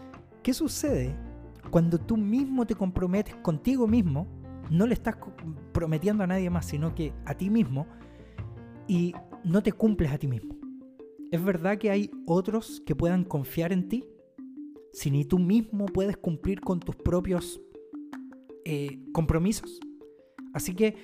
¿qué 0.43 0.53
sucede 0.53 1.15
cuando 1.71 1.99
tú 1.99 2.17
mismo 2.17 2.65
te 2.65 2.75
comprometes 2.75 3.36
contigo 3.36 3.88
mismo? 3.88 4.27
No 4.69 4.86
le 4.86 4.93
estás 4.93 5.15
prometiendo 5.71 6.23
a 6.23 6.27
nadie 6.27 6.49
más, 6.49 6.65
sino 6.65 6.93
que 6.93 7.13
a 7.25 7.34
ti 7.34 7.49
mismo. 7.49 7.88
Y 8.88 9.13
no 9.43 9.63
te 9.63 9.71
cumples 9.71 10.12
a 10.12 10.17
ti 10.17 10.27
mismo. 10.27 10.55
¿Es 11.32 11.43
verdad 11.43 11.77
que 11.77 11.91
hay 11.91 12.12
otros 12.25 12.82
que 12.86 12.95
puedan 12.95 13.23
confiar 13.23 13.71
en 13.71 13.88
ti? 13.88 14.05
Si 14.93 15.12
ni 15.12 15.25
tú 15.25 15.38
mismo 15.38 15.86
puedes 15.86 16.17
cumplir 16.17 16.62
con 16.62 16.79
tus 16.79 16.95
propios 16.95 17.62
eh, 18.65 18.99
compromisos. 19.13 19.79
Así 20.53 20.73
que 20.73 20.95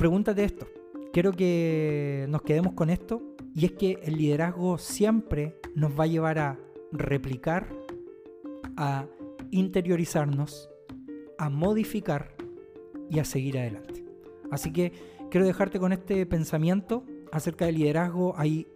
pregúntate 0.00 0.44
esto. 0.44 0.66
Quiero 1.12 1.32
que 1.32 2.24
nos 2.30 2.40
quedemos 2.40 2.72
con 2.72 2.88
esto. 2.88 3.20
Y 3.54 3.66
es 3.66 3.72
que 3.72 3.98
el 4.02 4.16
liderazgo 4.16 4.78
siempre 4.78 5.60
nos 5.74 5.92
va 5.92 6.04
a 6.04 6.06
llevar 6.06 6.38
a 6.38 6.58
replicar, 6.90 7.68
a 8.78 9.06
interiorizarnos, 9.50 10.70
a 11.36 11.50
modificar 11.50 12.34
y 13.10 13.18
a 13.18 13.24
seguir 13.24 13.58
adelante. 13.58 14.02
Así 14.50 14.72
que 14.72 14.94
quiero 15.30 15.46
dejarte 15.46 15.78
con 15.78 15.92
este 15.92 16.24
pensamiento 16.24 17.04
acerca 17.30 17.66
del 17.66 17.74
liderazgo. 17.74 18.32
Hay 18.38 18.68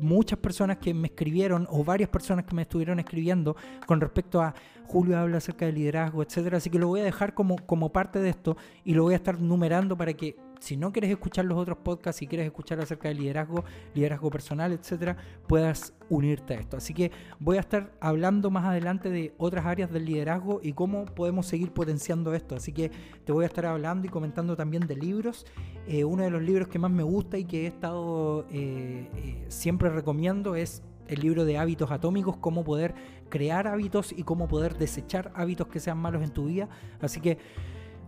muchas 0.00 0.38
personas 0.38 0.78
que 0.78 0.94
me 0.94 1.08
escribieron 1.08 1.66
o 1.70 1.84
varias 1.84 2.08
personas 2.08 2.44
que 2.44 2.54
me 2.54 2.62
estuvieron 2.62 2.98
escribiendo 2.98 3.56
con 3.86 4.00
respecto 4.00 4.40
a 4.40 4.54
Julio 4.86 5.18
habla 5.18 5.38
acerca 5.38 5.66
del 5.66 5.74
liderazgo, 5.74 6.22
etcétera. 6.22 6.56
Así 6.56 6.70
que 6.70 6.78
lo 6.78 6.88
voy 6.88 7.00
a 7.00 7.04
dejar 7.04 7.34
como, 7.34 7.56
como 7.66 7.92
parte 7.92 8.20
de 8.20 8.30
esto 8.30 8.56
y 8.84 8.94
lo 8.94 9.02
voy 9.04 9.12
a 9.12 9.16
estar 9.16 9.38
numerando 9.40 9.96
para 9.96 10.14
que 10.14 10.36
si 10.58 10.76
no 10.76 10.92
quieres 10.92 11.10
escuchar 11.10 11.44
los 11.44 11.58
otros 11.58 11.78
podcasts, 11.78 12.18
si 12.18 12.26
quieres 12.26 12.46
escuchar 12.46 12.80
acerca 12.80 13.08
del 13.08 13.18
liderazgo, 13.18 13.64
liderazgo 13.94 14.30
personal, 14.30 14.72
etcétera, 14.72 15.16
puedas 15.46 15.94
unirte 16.08 16.54
a 16.54 16.60
esto. 16.60 16.76
Así 16.76 16.94
que 16.94 17.10
voy 17.38 17.56
a 17.56 17.60
estar 17.60 17.92
hablando 18.00 18.50
más 18.50 18.64
adelante 18.64 19.10
de 19.10 19.34
otras 19.38 19.66
áreas 19.66 19.90
del 19.90 20.04
liderazgo 20.04 20.60
y 20.62 20.72
cómo 20.72 21.04
podemos 21.04 21.46
seguir 21.46 21.72
potenciando 21.72 22.34
esto. 22.34 22.56
Así 22.56 22.72
que 22.72 22.90
te 23.24 23.32
voy 23.32 23.44
a 23.44 23.46
estar 23.46 23.66
hablando 23.66 24.06
y 24.06 24.10
comentando 24.10 24.56
también 24.56 24.86
de 24.86 24.96
libros. 24.96 25.46
Eh, 25.86 26.04
uno 26.04 26.22
de 26.22 26.30
los 26.30 26.42
libros 26.42 26.68
que 26.68 26.78
más 26.78 26.90
me 26.90 27.02
gusta 27.02 27.38
y 27.38 27.44
que 27.44 27.64
he 27.64 27.66
estado 27.66 28.46
eh, 28.50 29.08
eh, 29.14 29.44
siempre 29.48 29.90
recomiendo 29.90 30.56
es 30.56 30.82
el 31.06 31.20
libro 31.20 31.44
de 31.44 31.56
hábitos 31.56 31.90
atómicos, 31.90 32.36
cómo 32.36 32.64
poder 32.64 32.94
crear 33.30 33.66
hábitos 33.66 34.12
y 34.12 34.22
cómo 34.24 34.46
poder 34.48 34.76
desechar 34.76 35.32
hábitos 35.34 35.68
que 35.68 35.80
sean 35.80 35.98
malos 35.98 36.22
en 36.22 36.30
tu 36.30 36.46
vida. 36.46 36.68
Así 37.00 37.20
que 37.20 37.38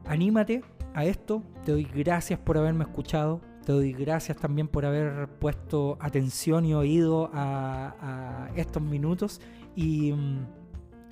anímate 0.05 0.63
a 0.95 1.05
esto. 1.05 1.43
Te 1.65 1.73
doy 1.73 1.85
gracias 1.85 2.39
por 2.39 2.59
haberme 2.59 2.85
escuchado. 2.85 3.41
Te 3.65 3.73
doy 3.73 3.93
gracias 3.93 4.37
también 4.37 4.69
por 4.69 4.85
haber 4.85 5.29
puesto 5.39 5.99
atención 6.01 6.65
y 6.65 6.75
oído 6.75 7.31
a, 7.33 8.49
estos 8.57 8.83
minutos. 8.83 9.41
Y, 9.77 10.15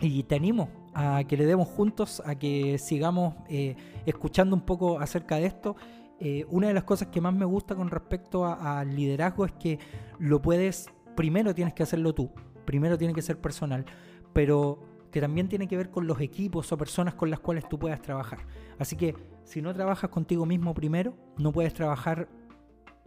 y, 0.01 0.23
te 0.25 0.37
animo 0.37 0.69
a 0.95 1.23
que 1.25 1.37
le 1.37 1.47
demos 1.47 1.69
juntos, 1.69 2.23
a 2.25 2.35
que 2.35 2.79
sigamos 2.79 3.35
eh, 3.49 3.77
escuchando 4.07 4.57
un 4.57 4.63
poco 4.63 4.99
acerca 4.99 5.37
de 5.37 5.47
esto. 5.47 5.77
Eh, 6.21 6.45
una 6.51 6.67
de 6.67 6.75
las 6.75 6.85
cosas 6.85 7.09
que 7.09 7.21
más 7.21 7.33
me 7.33 7.45
gusta 7.45 7.77
con 7.77 7.91
respecto 7.91 8.45
al 8.45 8.95
liderazgo 8.97 9.45
es 9.45 9.53
que 9.53 9.79
lo 10.19 10.43
puedes, 10.43 10.89
primero 11.15 11.55
tienes 11.55 11.75
que 11.75 11.85
hacerlo 11.85 12.13
tú, 12.13 12.33
primero 12.65 12.99
tiene 12.99 13.15
que 13.15 13.23
ser 13.23 13.41
personal, 13.41 13.85
pero 14.33 14.81
que 15.11 15.21
también 15.21 15.49
tiene 15.49 15.67
que 15.67 15.77
ver 15.77 15.91
con 15.91 16.07
los 16.07 16.21
equipos 16.21 16.71
o 16.73 16.79
personas 16.79 17.15
con 17.15 17.31
las 17.31 17.41
cuales 17.41 17.69
tú 17.69 17.79
puedas 17.79 18.03
trabajar. 18.03 18.41
Así 18.79 18.97
que 18.97 19.15
si 19.45 19.63
no 19.63 19.73
trabajas 19.75 20.11
contigo 20.11 20.47
mismo 20.47 20.75
primero, 20.75 21.15
no 21.39 21.53
puedes 21.53 21.73
trabajar 21.75 22.29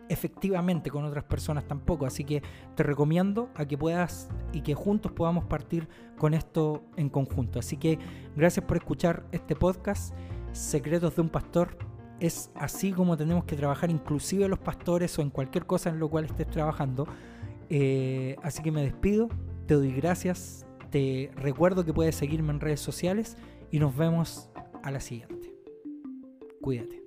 efectivamente 0.10 0.90
con 0.90 1.06
otras 1.06 1.24
personas 1.24 1.66
tampoco. 1.66 2.06
Así 2.06 2.24
que 2.24 2.42
te 2.76 2.84
recomiendo 2.84 3.50
a 3.56 3.66
que 3.66 3.78
puedas 3.78 4.30
y 4.52 4.62
que 4.62 4.74
juntos 4.74 5.12
podamos 5.12 5.46
partir 5.46 5.88
con 6.18 6.34
esto 6.34 6.84
en 6.98 7.10
conjunto. 7.10 7.60
Así 7.60 7.78
que 7.78 7.98
gracias 8.36 8.66
por 8.66 8.78
escuchar 8.78 9.24
este 9.32 9.56
podcast, 9.56 10.14
Secretos 10.52 11.16
de 11.16 11.22
un 11.22 11.30
Pastor. 11.30 11.78
Es 12.20 12.52
así 12.56 12.92
como 12.92 13.18
tenemos 13.18 13.46
que 13.46 13.56
trabajar 13.56 13.90
inclusive 13.90 14.48
los 14.48 14.60
pastores 14.60 15.18
o 15.18 15.22
en 15.22 15.30
cualquier 15.30 15.66
cosa 15.66 15.90
en 15.90 16.00
lo 16.00 16.10
cual 16.10 16.26
estés 16.26 16.48
trabajando. 16.48 17.08
Eh, 17.70 18.36
así 18.44 18.62
que 18.62 18.72
me 18.72 18.84
despido, 18.84 19.30
te 19.66 19.76
doy 19.76 19.94
gracias, 19.94 20.66
te 20.92 21.32
recuerdo 21.36 21.86
que 21.86 21.94
puedes 21.94 22.16
seguirme 22.16 22.52
en 22.52 22.60
redes 22.60 22.82
sociales 22.82 23.38
y 23.72 23.80
nos 23.80 23.96
vemos 23.96 24.50
a 24.84 24.92
la 24.92 25.00
siguiente. 25.00 25.54
Cuídate. 26.62 27.01